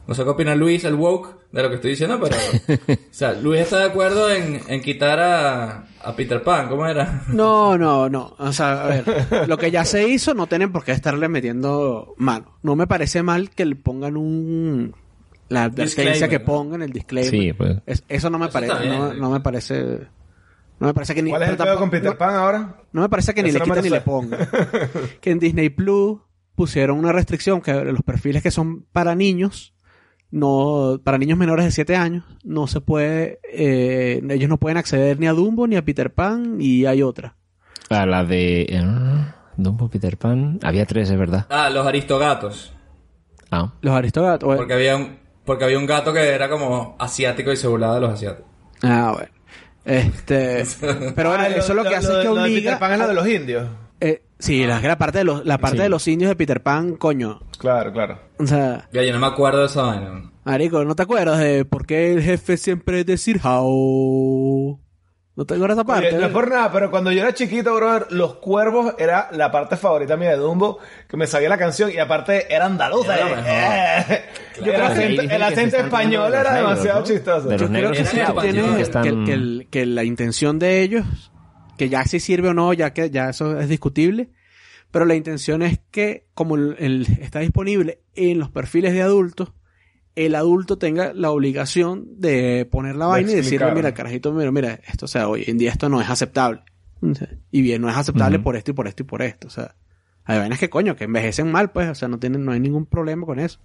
[0.06, 2.36] No sé qué opina Luis, el woke, de lo que estoy diciendo, pero...
[2.92, 7.24] o sea, Luis está de acuerdo en, en quitar a, a Peter Pan, ¿cómo era?
[7.28, 8.36] No, no, no.
[8.38, 9.04] O sea, a ver,
[9.48, 12.52] lo que ya se hizo no tienen por qué estarle metiendo mano.
[12.62, 14.94] No me parece mal que le pongan un
[15.48, 16.44] la advertencia Disclaimer, que ¿no?
[16.44, 17.30] pongan el disclaimer.
[17.30, 17.76] Sí, pues.
[17.86, 19.98] Es- eso no me Eso parece, no, no me parece
[20.78, 22.76] no me parece que ni ¿Cuál es el pedo con Peter no- Pan ahora?
[22.92, 24.02] No me parece que ni le quiten ni le sé.
[24.02, 24.40] pongan.
[25.20, 26.18] que en Disney Plus
[26.54, 29.74] pusieron una restricción que los perfiles que son para niños,
[30.30, 35.18] no, para niños menores de 7 años, no se puede, eh, ellos no pueden acceder
[35.20, 37.36] ni a Dumbo ni a Peter Pan y hay otra.
[37.90, 38.62] A la de...
[38.62, 38.84] eh,
[39.56, 40.58] Dumbo, Peter Pan...
[40.62, 41.46] Había tres, es verdad.
[41.48, 42.74] Ah, los aristogatos.
[43.50, 43.72] Ah.
[43.80, 44.56] Los aristogatos.
[44.56, 48.00] Porque había un, porque había un gato que era como asiático y se burlaba de
[48.00, 48.50] los asiáticos.
[48.82, 49.30] Ah, bueno.
[49.86, 50.64] Este,
[51.14, 52.72] pero bueno, Ah, eso lo, que hace es que lo de obliga.
[52.72, 53.68] Peter Pan es lo de los indios.
[54.00, 55.82] eh, sí, la, la parte de los, la parte Sí.
[55.84, 57.40] de los indios de Peter Pan, coño.
[57.58, 58.18] Claro, claro.
[58.38, 60.30] O sea, Ya, yo no me acuerdo de esa vaina.
[60.44, 64.78] Marico, ¿no te acuerdas de por qué el jefe siempre es decir how?
[65.36, 66.08] ¿No te acuerdas esa parte?
[66.08, 69.50] Oye, no es por nada, pero cuando yo era chiquito, brother, Los Cuervos era la
[69.52, 73.14] parte favorita mía de Dumbo, que me sabía la canción y aparte era andaluza.
[73.16, 74.24] Era eh.
[74.54, 74.94] Claro.
[74.94, 77.06] el acento, el español era negros, demasiado ¿no?
[77.06, 77.48] chistoso.
[77.48, 79.68] De Yo creo que Era sí en que español, tiene que están- que, que el-
[79.70, 81.04] que la intención de ellos,
[81.76, 84.30] que ya si sirve o no, ya que ya eso es discutible,
[84.90, 89.52] pero la intención es que como el, el- está disponible en los perfiles de adultos,
[90.16, 94.50] el adulto tenga la obligación de poner la De vaina y decirle, mira, carajito, mira,
[94.50, 96.62] mira, esto, o sea, hoy en día esto no es aceptable.
[97.52, 99.76] Y bien, no es aceptable por esto y por esto y por esto, o sea,
[100.24, 102.86] hay vainas que coño, que envejecen mal, pues, o sea, no tienen, no hay ningún
[102.86, 103.60] problema con eso.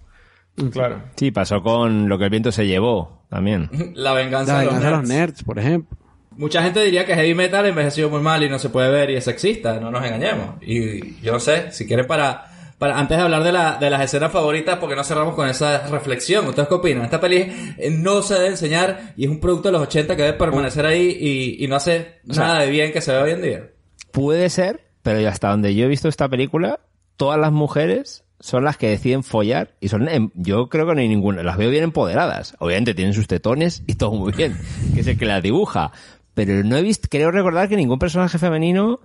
[0.70, 1.02] Claro.
[1.16, 3.70] Sí, pasó con lo que el viento se llevó también.
[3.94, 5.42] La venganza, La de, los venganza de los nerds.
[5.42, 5.98] por ejemplo.
[6.36, 9.16] Mucha gente diría que heavy metal envejeció muy mal y no se puede ver y
[9.16, 10.62] es sexista, no nos engañemos.
[10.62, 12.51] Y yo no sé, si quieren para,
[12.82, 15.86] para antes de hablar de, la, de las escenas favoritas, porque no cerramos con esa
[15.86, 16.48] reflexión.
[16.48, 17.04] ¿Ustedes qué opinan?
[17.04, 17.36] Esta peli
[17.78, 20.84] eh, no se debe enseñar y es un producto de los 80 que debe permanecer
[20.84, 23.68] ahí y, y no hace sea- nada de bien que se ve hoy en día.
[24.10, 26.80] Puede ser, pero hasta donde yo he visto esta película,
[27.16, 31.00] todas las mujeres son las que deciden follar y son, em- yo creo que no
[31.00, 32.56] hay ninguna, las veo bien empoderadas.
[32.58, 34.56] Obviamente tienen sus tetones y todo muy bien,
[34.92, 35.92] que es el que las dibuja.
[36.34, 38.98] Pero no he visto, creo recordar que ningún personaje femenino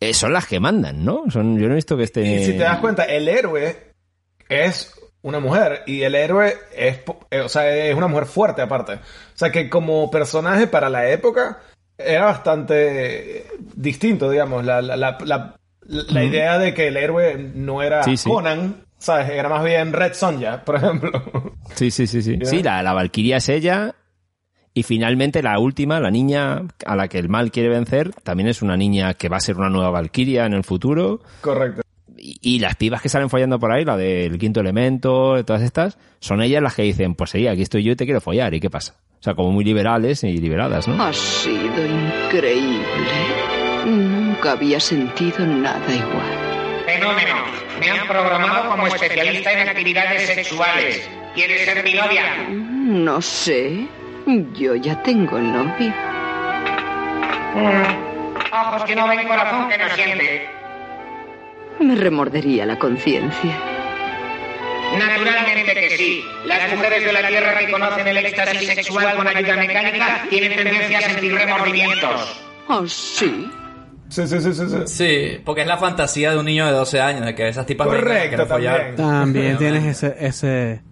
[0.00, 1.24] eh, son las que mandan, ¿no?
[1.30, 2.22] Son, yo no he visto que esté...
[2.22, 3.92] Y si te das cuenta, el héroe
[4.48, 8.94] es una mujer y el héroe es, eh, o sea, es una mujer fuerte aparte.
[8.94, 8.98] O
[9.34, 11.60] sea, que como personaje para la época
[11.98, 14.64] era bastante distinto, digamos.
[14.64, 18.28] La, la, la, la- la idea de que el héroe no era Sí, sí.
[18.30, 19.28] Conan, ¿sabes?
[19.30, 21.10] Era más bien Red Sonja, por ejemplo.
[21.74, 22.36] Sí, sí, sí, sí.
[22.40, 22.46] Ya.
[22.46, 23.94] Sí, la, la Valquiria es ella.
[24.72, 28.62] Y finalmente la última, la niña a la que el mal quiere vencer, también es
[28.62, 31.20] una niña que va a ser una nueva Valquiria en el futuro.
[31.40, 31.82] Correcto.
[32.16, 35.98] Y, y las pibas que salen follando por ahí, la del quinto elemento, todas estas,
[36.20, 38.54] son ellas las que dicen, pues sí, aquí estoy yo y te quiero follar.
[38.54, 38.94] ¿Y qué pasa?
[39.18, 41.02] O sea, como muy liberales y liberadas, ¿no?
[41.02, 42.86] Ha sido increíble.
[43.84, 46.84] Nunca había sentido nada igual.
[46.86, 47.34] Fenómeno.
[47.80, 51.10] Me han programado como especialista en actividades sexuales.
[51.34, 52.48] ¿Quieres ser mi novia?
[52.50, 53.86] No sé.
[54.54, 55.92] Yo ya tengo novio.
[57.54, 58.52] Mm.
[58.52, 60.48] Ojos que no ven, corazón que no siente.
[61.80, 63.56] Me remordería la conciencia.
[64.98, 66.24] Naturalmente que sí.
[66.44, 70.98] Las mujeres de la Tierra que conocen el éxtasis sexual con ayuda mecánica tienen tendencia
[70.98, 72.42] a sentir remordimientos.
[72.68, 73.50] ¿Oh, sí?
[74.08, 74.62] Sí, sí, sí, sí.
[74.68, 74.76] sí.
[74.86, 77.86] Sí, porque es la fantasía de un niño de 12 años, de que esas tipas
[77.86, 78.94] Correcto, querer follar.
[78.96, 78.96] también.
[78.96, 80.82] También tienes ese, ese...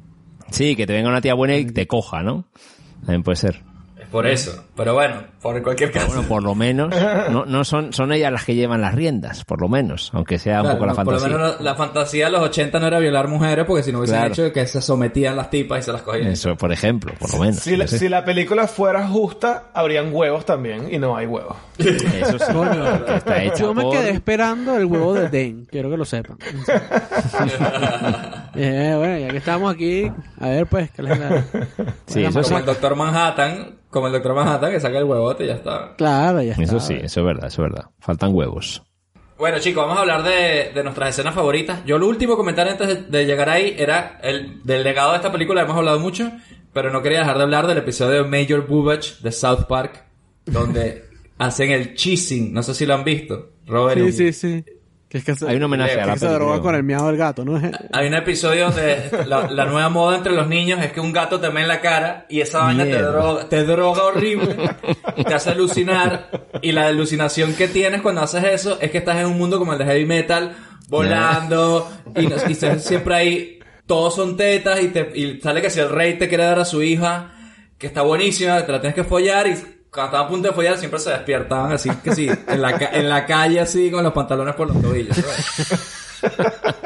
[0.51, 2.45] Sí, que te venga una tía buena y te coja, ¿no?
[3.01, 3.63] También puede ser.
[4.01, 4.65] Es por eso.
[4.77, 6.07] Pero bueno, por cualquier caso.
[6.07, 6.95] Bueno, por lo menos,
[7.31, 10.59] no, no son, son ellas las que llevan las riendas, por lo menos, aunque sea
[10.59, 11.37] un Claro, poco la no, por lo fantasía.
[11.39, 14.19] menos la, la fantasía de los 80 no era violar mujeres, porque si no hubiesen
[14.19, 14.33] Claro.
[14.33, 16.29] hecho que se sometían las tipas y se las cogían.
[16.29, 17.57] Eso, por ejemplo, por lo menos.
[17.57, 21.57] Si la, si la película fuera justa, habrían huevos también, y no hay huevos.
[21.79, 23.05] Eso sí, Coño.
[23.05, 26.05] que está hecha Yo me por- quedé esperando el huevo de Den, quiero que lo
[26.05, 26.39] sepan.
[28.55, 31.45] Eh, bueno, ya que estamos aquí, a ver pues, ¿qué les da?
[32.07, 32.49] Sí, Bueno, eso sí.
[32.49, 35.95] Como el Doctor Manhattan, como el Doctor Manhattan que saca el huevote y ya está.
[35.97, 36.63] Claro, ya está.
[36.63, 37.91] Eso sí, eso es verdad, eso es verdad.
[38.01, 38.83] Faltan huevos.
[39.39, 41.85] Bueno, chicos, vamos a hablar de, de nuestras escenas favoritas.
[41.87, 45.31] Yo lo último comentar antes de, de llegar ahí era el del legado de esta
[45.31, 46.33] película, hemos hablado mucho,
[46.73, 50.05] pero no quería dejar de hablar del episodio de Major Boobage de South Park,
[50.45, 51.05] donde
[51.39, 53.51] hacen el cheesing, no sé si lo han visto.
[53.67, 54.65] Robert Sí, y- sí, sí.
[55.09, 56.63] Que es que se, Hay un homenaje que a la que se droga película.
[56.63, 57.59] con el miado del gato, ¿no?
[57.93, 61.41] Hay un episodio donde la, la nueva moda entre los niños es que un gato
[61.41, 64.55] te ve en la cara y esa vaina te droga, te droga horrible,
[65.27, 66.29] te hace alucinar
[66.61, 69.73] y la alucinación que tienes cuando haces eso es que estás en un mundo como
[69.73, 70.55] el de heavy metal,
[70.89, 75.81] volando y, no- y siempre ahí todos son tetas y, te, y sale que si
[75.81, 77.33] el rey te quiere dar a su hija,
[77.79, 79.55] que está buenísima, te la tienes que follar y
[79.93, 82.91] cuando estaban a punto de follar siempre se despiertaban así que sí, en la, ca-
[82.93, 85.17] en la calle así con los pantalones por los tobillos.
[85.17, 85.95] ¿sabes?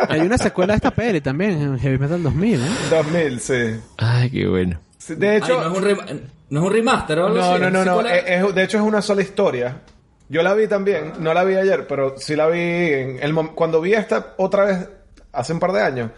[0.08, 2.66] Hay una secuela de esta peli también, en Heavy Metal 2000, ¿eh?
[2.90, 3.80] 2000, sí.
[3.98, 4.78] Ay, qué bueno.
[4.98, 7.60] Sí, De Ay, hecho, no, es un no es un remaster o algo No, así,
[7.62, 7.96] no, ¿es no, no.
[7.96, 8.16] secuela?
[8.16, 9.80] Es- es- de hecho es una sola historia.
[10.28, 13.80] Yo la vi también, no la vi ayer, pero sí la vi en el cuando
[13.80, 14.88] vi esta otra vez
[15.32, 16.10] hace un par de años.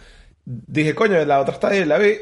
[0.45, 2.17] Dije, coño, la otra está ahí, la vi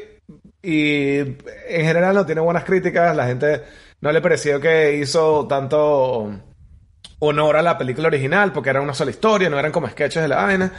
[0.61, 1.37] y en
[1.85, 3.61] general no tiene buenas críticas, la gente
[4.03, 6.29] no le pareció que hizo tanto
[7.19, 10.27] honor a la película original porque era una sola historia, no eran como sketches de
[10.27, 10.71] la vaina.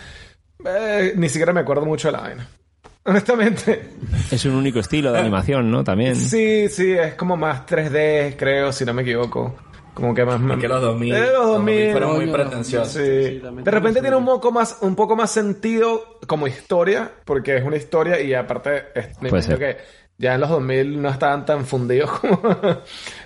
[0.64, 2.46] Eh, ni siquiera me acuerdo mucho de la vaina.
[3.06, 3.88] Honestamente.
[4.30, 5.82] Es un único estilo de animación, ¿no?
[5.82, 6.16] También.
[6.16, 9.56] Sí, sí, es como más 3D, creo, si no me equivoco.
[9.94, 10.40] Como que más...
[10.40, 11.76] Es que los 2000, Eh, los los 2000.
[11.76, 12.92] 2000 fueron muy pretenciosos.
[12.92, 13.40] Sí.
[13.62, 17.76] De repente tiene un poco más, un poco más sentido como historia, porque es una
[17.76, 19.76] historia y aparte es- me Puede imagino que
[20.18, 22.40] ya en los 2000 no estaban tan fundidos como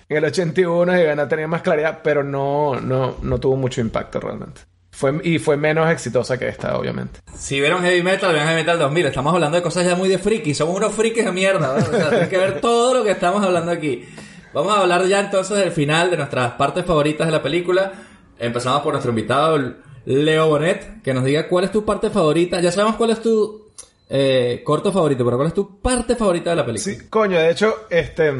[0.08, 4.20] en el 81 y van a más claridad, pero no, no, no tuvo mucho impacto
[4.20, 4.62] realmente.
[4.90, 7.20] Fue, y fue menos exitosa que esta, obviamente.
[7.36, 9.06] Si vieron Heavy Metal, vean Heavy Metal 2000.
[9.06, 10.54] Estamos hablando de cosas ya muy de friki.
[10.54, 11.72] Somos unos frikis de mierda.
[11.72, 11.94] ¿verdad?
[11.94, 14.08] O sea, tienen que ver todo lo que estamos hablando aquí.
[14.52, 17.92] Vamos a hablar ya entonces del final, de nuestras partes favoritas de la película.
[18.40, 19.74] Empezamos por nuestro invitado,
[20.04, 22.60] Leo Bonet, que nos diga cuál es tu parte favorita.
[22.60, 23.67] Ya sabemos cuál es tu
[24.08, 26.94] eh, corto favorito, pero cuál es tu parte favorita de la película.
[26.96, 28.32] Sí, coño, de hecho, este,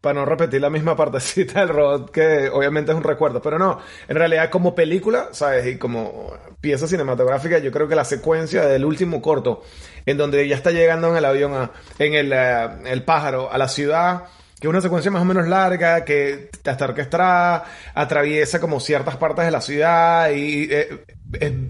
[0.00, 3.78] para no repetir la misma partecita del robot, que obviamente es un recuerdo, pero no,
[4.08, 5.66] en realidad como película, ¿sabes?
[5.66, 9.62] Y como pieza cinematográfica, yo creo que la secuencia del último corto,
[10.06, 13.58] en donde ya está llegando en el avión, a- en el, eh, el pájaro, a
[13.58, 14.24] la ciudad,
[14.60, 19.46] que es una secuencia más o menos larga, que está orquestada, atraviesa como ciertas partes
[19.46, 21.02] de la ciudad y eh,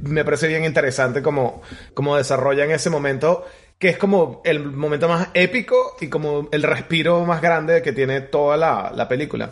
[0.03, 1.63] me parece bien interesante como,
[1.95, 3.47] como desarrollan ese momento,
[3.79, 8.23] que es como el momento más épico y como el respiro más grande que tiene
[8.23, 9.51] toda la, la película.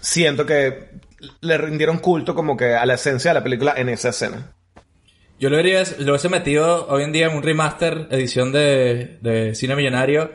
[0.00, 0.92] Siento que
[1.42, 4.54] le rindieron culto como que a la esencia de la película en esa escena.
[5.38, 9.54] Yo lo, hubiera, lo hubiese metido hoy en día en un remaster, edición de, de
[9.54, 10.30] Cine Millonario,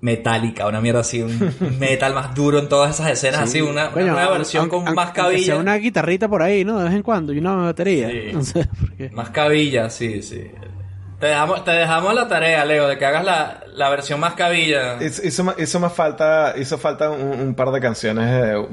[0.00, 4.04] metálica, una mierda así, un metal más duro en todas esas escenas, así, una, una
[4.06, 5.24] nueva versión con aun- más aunque sea
[5.54, 5.56] cabilla.
[5.56, 6.78] una guitarrita por ahí, ¿no?
[6.78, 8.08] De vez en cuando, y una batería.
[8.10, 8.18] Sí.
[8.32, 9.10] No sé, porque...
[9.10, 10.50] Más cabilla, sí, sí.
[11.18, 15.02] Te dejamos, te dejamos la tarea, Leo, de que hagas la, la versión más cabilla.
[15.02, 18.66] Hizo, hizo más, hizo más falta, hizo falta un, un par de canciones eh,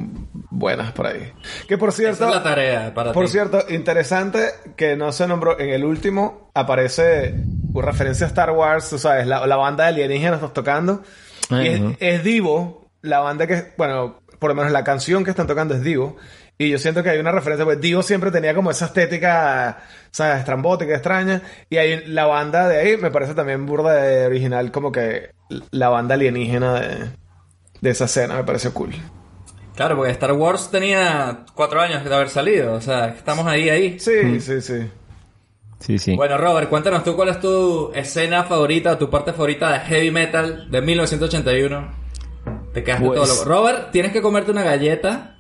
[0.51, 1.33] buenas por ahí.
[1.67, 3.31] Que por cierto, Esa es la tarea para por ti.
[3.31, 7.33] cierto, interesante que no se nombró en el último aparece
[7.73, 11.01] una referencia a Star Wars, tú sabes, la, la banda de alienígenas nos tocando
[11.49, 11.93] y es, Ajá.
[11.99, 15.81] es Divo, la banda que, bueno, por lo menos la canción que están tocando es
[15.81, 16.15] Divo.
[16.57, 19.79] Y yo siento que hay una referencia, pues Divo siempre tenía como esa estética,
[20.15, 20.39] ¿sabes?
[20.39, 21.41] Estrambótica, extraña.
[21.69, 25.31] Y hay la banda de ahí, me parece también burda de original, como que
[25.71, 27.09] la banda alienígena de,
[27.81, 28.93] de esa escena, me parece cool.
[29.75, 32.75] Claro, porque Star Wars tenía cuatro años de haber salido.
[32.75, 33.99] O sea, estamos ahí, ahí.
[33.99, 34.89] Sí, sí, sí.
[35.79, 36.15] Sí, sí.
[36.15, 40.71] Bueno, Robert, cuéntanos tú cuál es tu escena favorita, tu parte favorita de heavy metal
[40.71, 41.91] de 1981.
[42.73, 43.43] Te quedaste Pues- todo loco.
[43.49, 45.34] Robert, tienes que comerte una galleta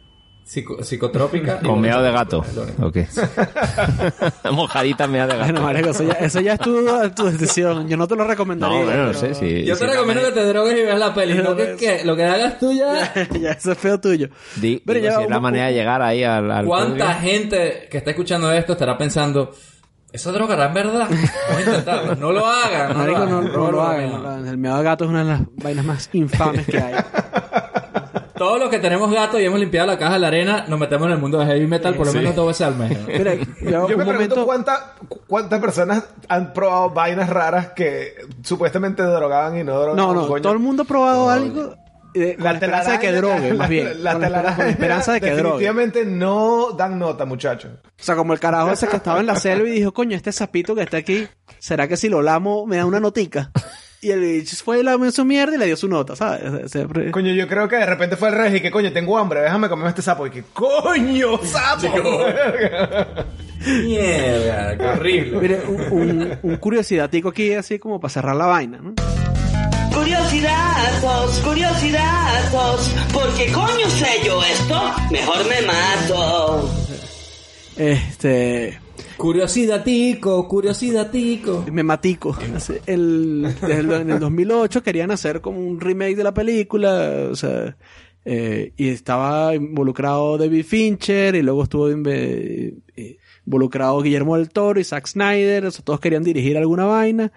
[0.45, 1.59] psico- psicotrópica.
[1.59, 2.45] Con meado de gato.
[2.79, 2.87] lo.
[2.87, 2.97] Ok.
[4.51, 5.51] Mojadita meado de gato.
[5.51, 6.85] Bueno, marico, eso ya, eso ya es tu,
[7.15, 7.87] tu decisión.
[7.87, 8.83] Yo no te lo No, recomendaría.
[8.83, 9.63] bueno, no pero- sé si...
[9.65, 11.33] Yo si- te recomiendo que te drogues y veas la peli.
[11.35, 13.13] No que, que lo que hagas tú ya...
[13.39, 14.29] ya, eso es feo tuyo.
[14.55, 16.49] Di- Pero digo, ya si es la manera de llegar ahí al...
[16.51, 17.19] al ¿Cuánta público.
[17.21, 19.51] gente que está escuchando esto estará pensando...
[20.11, 21.09] ¿Eso drogará en verdad?
[21.09, 22.15] Vamos a intentarlo.
[22.15, 22.93] No lo hagan.
[22.93, 23.51] No Marico, lo no, hagan.
[23.51, 24.43] no lo Robert, hagan.
[24.45, 24.49] no.
[24.49, 26.93] El meado de gato es una de las vainas más infames que hay.
[28.37, 31.07] Todos los que tenemos gatos y hemos limpiado la caja de la arena, nos metemos
[31.07, 32.17] en el mundo de heavy metal por lo Sí.
[32.17, 32.97] menos dos veces al mes.
[33.07, 34.95] Mira, yo, me pregunto cuánta-
[35.27, 38.13] cuántas personas han probado vainas raras que
[38.43, 39.95] supuestamente drogaban y no drogaban.
[39.95, 40.41] No, no, coño.
[40.41, 41.75] todo el mundo ha probado algo
[42.13, 44.03] eh, con la, La esperanza de que drogue, más bien.
[44.03, 45.43] La, con, la, con la esperanza de que drogue.
[45.65, 47.71] Definitivamente no dan nota, muchachos.
[47.85, 50.31] O sea, como el carajo ese que estaba en la selva y dijo, coño, este
[50.31, 51.27] sapito que está aquí,
[51.59, 53.51] ¿será que si lo lamo me da una notica?
[54.05, 56.71] Y el bicho fue y lamió su mierda y le dio su nota, ¿sabes?
[56.71, 59.41] Siempre- Coño, yo creo que de repente fue el rey y que coño, tengo hambre,
[59.41, 60.27] déjame comerme este sapo.
[60.27, 61.87] Y que, coño, sapo.
[63.65, 65.39] Mierda, qué horrible.
[65.39, 65.81] Mire, un,
[66.21, 68.93] un, un curiosidatico aquí, así como para cerrar la vaina, ¿no?
[69.91, 72.89] Curiosidazos, curiosidazos.
[73.11, 74.83] ¿Por qué coño sé yo esto?
[75.09, 76.69] Mejor me mato.
[77.75, 78.79] Este...
[79.17, 81.65] Curiosidatico, curiosidatico.
[81.71, 82.37] Me matico.
[82.85, 87.75] El, el- en el 2008 querían hacer como un remake de la película, o sea,
[88.25, 92.73] eh, y estaba involucrado David Fincher y luego estuvo eh,
[93.45, 97.31] involucrado Guillermo del Toro y Zack Snyder, o sea, todos querían dirigir alguna vaina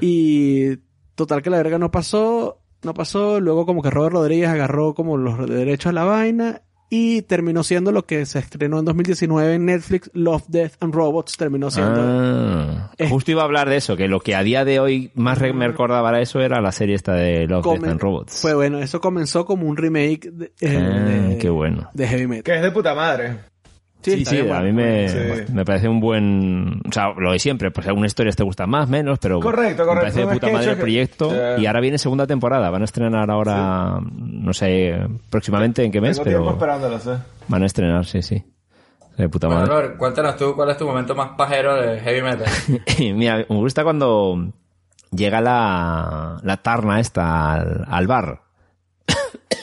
[0.00, 0.76] y
[1.14, 5.16] total que la verga no pasó, no pasó, luego como que Robert Rodríguez agarró como
[5.16, 6.62] los derechos a la vaina
[6.94, 11.38] y terminó siendo lo que se estrenó en 2019 en Netflix, Love, Death and Robots,
[11.38, 12.02] terminó siendo...
[12.04, 13.08] Ah, Eh.
[13.08, 15.66] justo iba a hablar de eso, que lo que a día de hoy más me
[15.68, 18.38] recordaba era eso, era la serie esta de Love, Death and Robots.
[18.42, 21.88] Fue bueno, eso comenzó como un remake de, eh, Ah, de- qué bueno.
[21.94, 22.42] de Heavy Metal.
[22.44, 23.38] que es de puta madre.
[24.02, 24.64] Sí, sí, bien a bueno.
[24.64, 25.18] mí me, Sí.
[25.52, 26.80] me parece un buen...
[26.88, 29.88] O sea, lo de siempre, pues algunas historias te gustan más, menos, pero Correcto, me
[29.88, 30.00] correcto.
[30.00, 31.30] parece de puta madre el proyecto.
[31.30, 31.62] Sí.
[31.62, 32.70] Y ahora viene segunda temporada.
[32.70, 34.94] Van a estrenar ahora, no sé,
[35.30, 37.10] próximamente en qué mes, Tengo pero esperándolo, ¿sí?
[37.48, 38.44] van a estrenar, sí, sí.
[39.16, 39.74] De puta Bueno, madre.
[39.74, 42.46] Robert, cuéntanos tú cuál es tu momento más pajero de heavy metal.
[43.14, 44.52] Mira, me gusta cuando
[45.10, 48.41] llega la, la tarna esta al, al bar.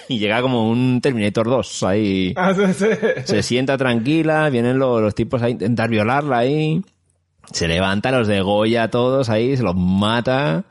[0.10, 2.34] Y llega como un Terminator 2 ahí.
[2.36, 2.88] Ah, sí, sí.
[3.24, 6.82] Se sienta tranquila, vienen lo- los, tipos a intentar violarla ahí.
[7.54, 10.66] Se levanta, los degolla a todos ahí, se los mata.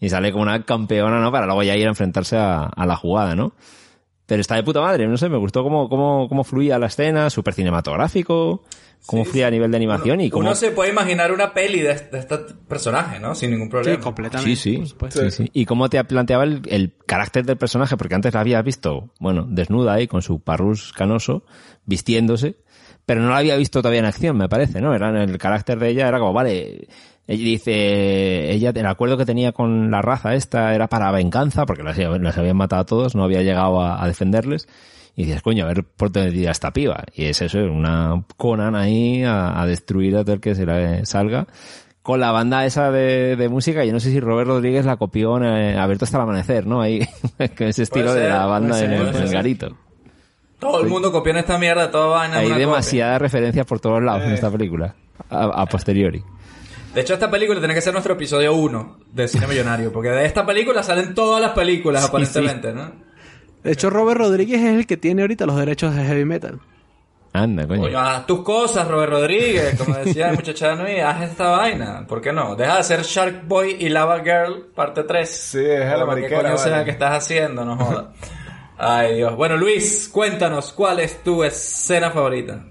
[0.00, 1.30] Y sale como una campeona, ¿no?
[1.30, 3.52] Para luego ya ir a enfrentarse a, a la jugada, ¿no?
[4.26, 7.28] Pero está de puta madre, no sé, me gustó cómo, cómo, cómo fluía la escena,
[7.28, 8.62] súper cinematográfico,
[9.06, 10.46] cómo fluía a nivel de animación y cómo...
[10.46, 12.38] Uno se puede imaginar una peli de, de este
[12.68, 13.34] personaje, ¿no?
[13.34, 13.96] Sin ningún problema.
[13.96, 14.56] Sí, completamente.
[14.56, 14.94] Sí, sí.
[14.94, 15.12] por.
[15.12, 15.50] Sí, sí.
[15.52, 19.46] Y cómo te planteaba el, el carácter del personaje, porque antes la habías visto, bueno,
[19.48, 21.44] desnuda ahí, con su parrus canoso,
[21.84, 22.56] vistiéndose,
[23.06, 24.94] pero no la había visto todavía en acción, me parece, ¿no?
[24.94, 26.88] Era el carácter de ella, era como, vale,
[27.26, 31.82] ella dice, ella, el acuerdo que tenía con la raza esta era para venganza, porque
[31.82, 34.66] las, las habían matado a todos, no había llegado a, a defenderles.
[35.16, 37.04] Y dices, coño, a ver por dónde tira esta piba.
[37.14, 41.06] Y es eso, una Conan ahí a, a destruir a todo el que se le
[41.06, 41.46] salga.
[42.02, 45.36] Con la banda esa de, de música, yo no sé si Robert Rodríguez la copió
[45.38, 46.80] en eh, Abierto hasta el amanecer, ¿no?
[46.82, 47.06] Ahí,
[47.56, 49.36] con ese estilo Puede de ser, la banda en ser, el, puede en el ser.
[49.36, 49.76] garito.
[50.58, 52.38] Todo el mundo copió en esta mierda, toda vaina.
[52.38, 54.34] Hay demasiadas referencias por todos lados en Eh.
[54.34, 54.94] esta película.
[55.30, 56.22] A, a posteriori.
[56.94, 60.26] De hecho, esta película tiene que ser nuestro episodio 1 de Cine Millonario, porque de
[60.26, 62.92] esta película salen todas las películas, Sí, aparentemente, ¿no?
[63.64, 66.60] De hecho, Robert Rodríguez es el que tiene ahorita los derechos de Heavy Metal.
[67.32, 67.98] Anda, coño.
[67.98, 72.06] Haz tus cosas, Robert Rodríguez, como decía el muchacho y haz esta vaina.
[72.06, 72.54] ¿Por qué no?
[72.54, 75.28] Deja de ser Shark Boy y Lava Girl, parte 3.
[75.28, 76.84] Sí, deja la mariquera, coño sea vale.
[76.84, 78.06] que estás haciendo, no jodas.
[78.78, 79.34] Ay, Dios.
[79.34, 82.66] Bueno, Luis, cuéntanos, ¿cuál es tu escena favorita?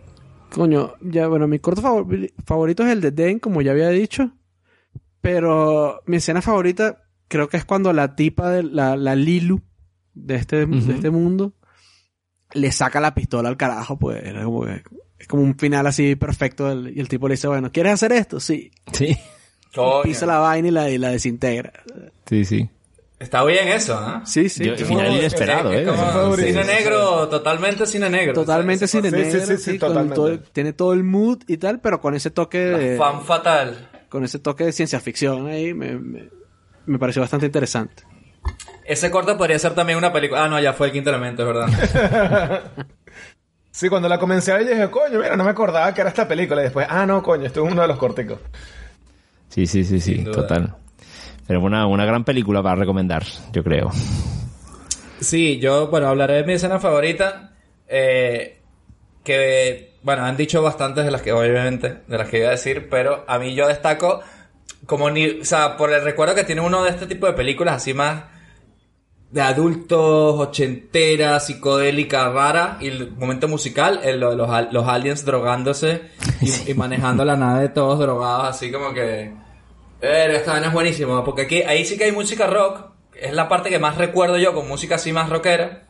[0.52, 2.08] Coño, ya, bueno, mi corto favor-
[2.46, 4.32] favorito es el de Den, como ya había dicho.
[5.22, 9.62] Pero mi escena favorita creo que es cuando la tipa de la, la Lilu
[10.14, 11.54] de este, de este mundo
[12.54, 14.84] le saca la pistola al carajo, pues era como que-
[15.18, 18.12] es como un final así perfecto del- y el tipo le dice, bueno, ¿quieres hacer
[18.12, 18.40] esto?
[18.40, 18.72] Sí.
[18.92, 19.18] Sí.
[20.04, 21.74] Pisa la vaina y la, y la desintegra.
[22.28, 22.70] Sí, sí.
[23.18, 24.22] Está bien eso, ¿ah?
[24.26, 24.66] Sí, sí.
[24.66, 25.90] Yo- final inesperado, Es ¿eh?
[25.90, 28.34] como cine negro, totalmente cine negro.
[28.34, 30.16] Totalmente cine ese- sí, sí, negro, sí, sí, sí, con totalmente.
[30.16, 33.90] todo tiene todo el mood y tal, pero con ese toque de, Fan fatal.
[34.10, 36.30] con ese toque de ciencia ficción ahí me, me,
[36.86, 38.04] me pareció bastante interesante.
[38.86, 40.44] Ese corto podría ser también una película.
[40.44, 42.64] Ah, no, ya fue el quinto elemento, es verdad.
[43.76, 46.12] Sí, cuando la comencé a ver, yo dije, coño, mira, no me acordaba que era
[46.12, 46.62] esta película.
[46.62, 48.38] Y después, ah, no, coño, esto es uno de los corticos.
[49.50, 50.76] Sí, sí, sí, sí, total.
[51.48, 53.90] Pero una, una gran película para recomendar, yo creo.
[55.20, 57.54] Sí, yo, bueno, hablaré de mi escena favorita.
[57.88, 58.60] eh,
[59.24, 62.90] que, bueno, han dicho bastantes de las que, obviamente, de las que iba a decir,
[62.90, 64.22] pero a mí yo destaco
[64.86, 67.76] como ni, o sea, por el recuerdo que tiene uno de este tipo de películas
[67.76, 68.24] así más
[69.34, 75.26] de adultos, ochentera, psicodélica, rara, y el momento musical, el, lo de los, los aliens
[75.26, 76.04] drogándose
[76.40, 79.34] y, y manejando la nave todos drogados, así como que...
[80.00, 83.50] Pero esta vaina es buenísimo, porque aquí, ahí sí que hay música rock, es la
[83.50, 85.88] parte que más recuerdo yo con música así más rockera,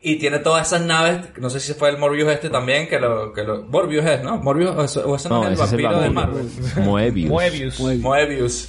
[0.00, 3.32] y tiene todas esas naves, no sé si fue el Morbius este también, que lo...
[3.32, 4.36] Que lo Morbius es, ¿no?
[4.36, 6.10] Morbius, o, eso- o ese no, No, es el ese es el vampiro de.
[6.10, 6.50] Marvel.
[6.76, 7.28] Moebius.
[7.30, 7.80] Moebius.
[8.00, 8.68] Moebius.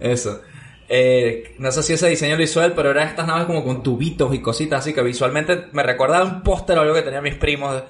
[0.00, 0.40] Eso.
[0.88, 4.40] Eh, no sé si ese diseño él, pero eran estas naves como con tubitos y
[4.40, 7.82] cositas así que visualmente me recuerda a un póster o algo que tenían mis primos.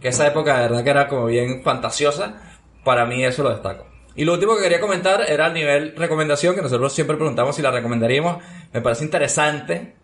[0.00, 2.42] Que esa época de verdad que era como bien fantasiosa.
[2.84, 3.86] Para mí eso lo destaco.
[4.14, 7.62] Y lo último que quería comentar era el nivel recomendación, que nosotros siempre preguntamos si
[7.62, 8.42] la recomendaríamos.
[8.72, 9.96] Me parece interesante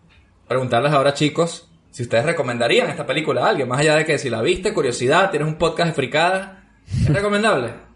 [0.47, 4.29] preguntarles ahora, chicos, si ustedes recomendarían esta película a alguien, más allá de que si
[4.29, 7.73] la viste, curiosidad, tienes un podcast de fricada, ¿es recomendable?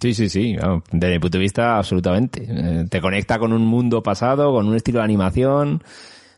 [0.00, 0.56] Sí, sí, sí.
[0.56, 2.46] vamos, Desde mi punto de vista, absolutamente.
[2.48, 5.82] Eh, Te conecta con un mundo pasado, con un estilo de animación,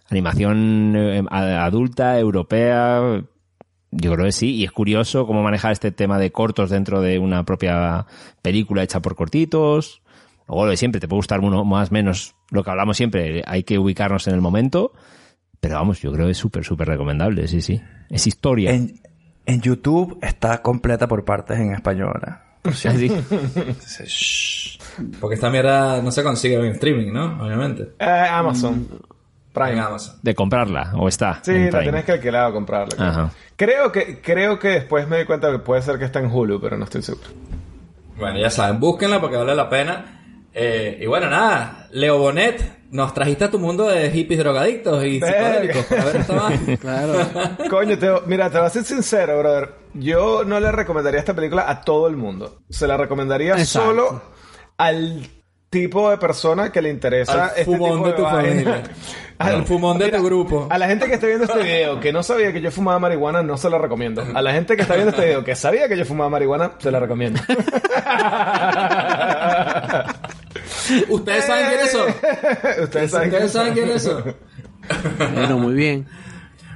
[0.09, 3.23] animación eh, adulta, europea.
[3.91, 4.55] Yo creo que sí.
[4.57, 8.07] Y es curioso cómo manejar este tema de cortos dentro de una propia
[8.41, 10.03] película hecha por cortitos.
[10.49, 13.43] Luego lo de siempre, te puede gustar uno más menos lo que hablamos siempre.
[13.47, 14.93] Hay que ubicarnos en el momento.
[15.61, 17.81] Pero vamos, yo creo que es súper, súper recomendable, sí, sí.
[18.09, 18.71] Es historia.
[18.71, 19.01] En,
[19.45, 22.19] en YouTube está completa por partes en español.
[22.27, 22.50] ¿eh?
[25.21, 27.43] Porque esta mierda no se consigue en streaming, ¿no?
[27.45, 27.91] Obviamente.
[27.99, 28.87] Eh, Amazon.
[29.53, 29.73] Prime.
[29.73, 30.17] En Amazon.
[30.23, 31.41] De comprarla, o está.
[31.43, 31.83] Sí, en la Prime.
[31.85, 33.09] tienes que alquilar o comprarla.
[33.09, 33.31] Ajá.
[33.57, 36.61] Creo que, creo que después me di cuenta que puede ser que está en Hulu,
[36.61, 37.29] pero no estoy seguro.
[38.17, 40.20] Bueno, ya saben, búsquenla porque vale la pena.
[40.53, 45.21] Eh, y bueno, nada, Leo Bonet, nos trajiste a tu mundo de hippies drogadictos y
[45.21, 46.77] psicodélicos para ver esta vaina.
[46.81, 47.13] Claro.
[47.71, 49.71] Coño, te, mira, te voy a ser sincero, brother.
[49.95, 52.63] Yo no le recomendaría esta película a todo el mundo.
[52.69, 53.89] Se la recomendaría Exacto.
[53.89, 54.23] solo
[54.77, 55.29] al
[55.71, 58.83] tipo de persona que le interesa Al este fumón tipo de tu familia.
[59.39, 60.67] Al fumón de tu grupo.
[60.69, 63.43] A la gente que esté viendo este video que no sabía que yo fumaba marihuana,
[63.43, 64.23] no se la recomiendo.
[64.35, 66.91] A la gente que está viendo este video que sabía que yo fumaba marihuana, se
[66.91, 67.41] la recomiendo.
[71.09, 72.09] ¿Ustedes saben quiénes son?
[72.83, 74.37] Ustedes saben ¿Ustedes saben quiénes son?
[75.35, 76.07] Bueno, muy bien.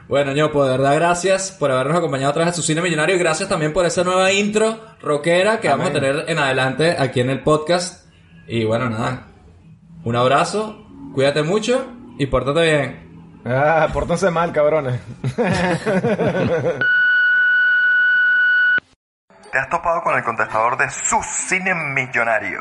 [0.08, 3.18] Bueno, ñopo, de verdad, gracias por habernos acompañado otra vez a su cine millonario y
[3.18, 7.30] gracias también por esa nueva intro rockera que vamos a tener en adelante aquí en
[7.30, 8.06] el podcast.
[8.46, 9.26] Y bueno, nada.
[10.04, 11.86] Un abrazo, cuídate mucho
[12.18, 13.40] y pórtate bien.
[13.46, 15.00] Ah, pórtense mal, cabrones.
[19.52, 22.60] Te has topado con el contestador de su cine millonario.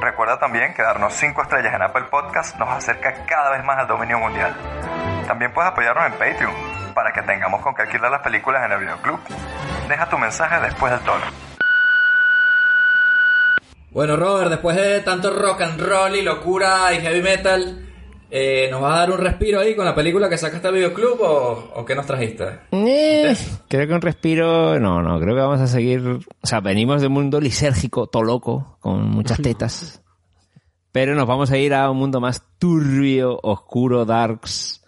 [0.00, 3.86] Recuerda también que darnos 5 estrellas en Apple Podcast nos acerca cada vez más al
[3.86, 4.54] dominio mundial.
[5.26, 6.52] También puedes apoyarnos en Patreon
[6.94, 9.20] para que tengamos con qué alquilar las películas en el videoclub.
[9.88, 11.24] Deja tu mensaje después del tono.
[13.90, 17.85] Bueno, Robert, después de tanto rock and roll y locura y heavy metal,
[18.30, 21.20] eh, ¿nos vas a dar un respiro ahí con la película que sacaste al videoclub
[21.20, 22.44] o, o qué nos trajiste?
[22.72, 23.36] Eh,
[23.68, 27.06] creo que un respiro, no, no, creo que vamos a seguir, o sea, venimos de
[27.06, 30.02] un mundo lisérgico, todo loco, con muchas tetas,
[30.92, 34.82] pero nos vamos a ir a un mundo más turbio, oscuro, darks,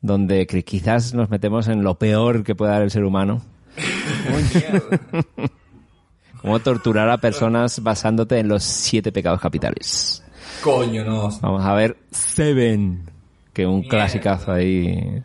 [0.00, 3.42] donde quizás nos metemos en lo peor que puede dar el ser humano.
[6.40, 10.22] Como torturar a personas basándote en los siete pecados capitales.
[10.62, 11.28] Coño, no.
[11.40, 13.10] Vamos a ver Seven,
[13.52, 13.88] que un Mierda.
[13.98, 15.22] clasicazo ahí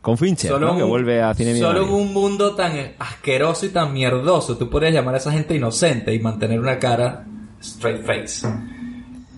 [0.00, 0.70] con Fincher, ¿no?
[0.72, 4.56] en que un- vuelve a cine Solo en un mundo tan asqueroso y tan mierdoso,
[4.56, 7.24] tú podrías llamar a esa gente inocente y mantener una cara
[7.60, 8.46] straight face.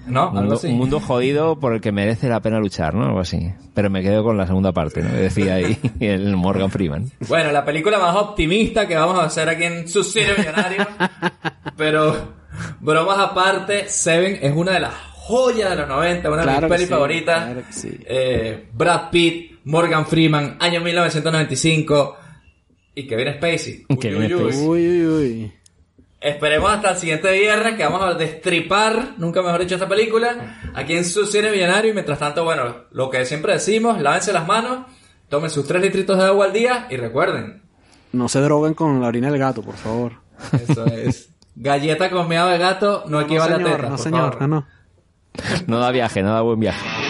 [0.07, 0.23] ¿No?
[0.31, 0.67] Un Algo mundo, así.
[0.69, 3.05] un mundo jodido por el que merece la pena luchar, ¿no?
[3.05, 3.53] Algo así.
[3.75, 5.11] Pero me quedo con la segunda parte, ¿no?
[5.11, 7.11] Que decía ahí el Morgan Freeman.
[7.29, 10.85] Bueno, la película más optimista que vamos a hacer aquí en su cine millonario.
[11.77, 12.17] pero,
[12.81, 14.95] bromas aparte, Seven es una de las
[15.31, 17.45] joyas de los 90, una de mis pelis sí, favoritas.
[17.45, 18.01] claro que sí.
[18.07, 22.17] Eh, Brad Pitt, Morgan Freeman, año 1995
[22.95, 23.85] y Kevin Spacey.
[23.89, 24.41] Uy, Kevin uy, uy.
[24.53, 24.67] Spacey.
[24.69, 25.53] Uy, uy, uy.
[26.21, 30.95] Esperemos hasta el siguiente viernes que vamos a destripar, nunca mejor dicho, esta película aquí
[30.95, 31.91] en su cine millonario.
[31.93, 34.81] Y mientras tanto, bueno, lo que siempre decimos, lávense las manos,
[35.31, 37.63] tomen sus 3 litritos de agua al día y recuerden,
[38.13, 40.13] No se droguen con la orina del gato, por favor.
[40.53, 43.99] eso es, galleta con miado de gato no No, equivale señor, a teta, no, por
[43.99, 44.41] señor, favor.
[44.43, 44.67] no, no.
[45.67, 47.10] No da viaje, no da buen viaje.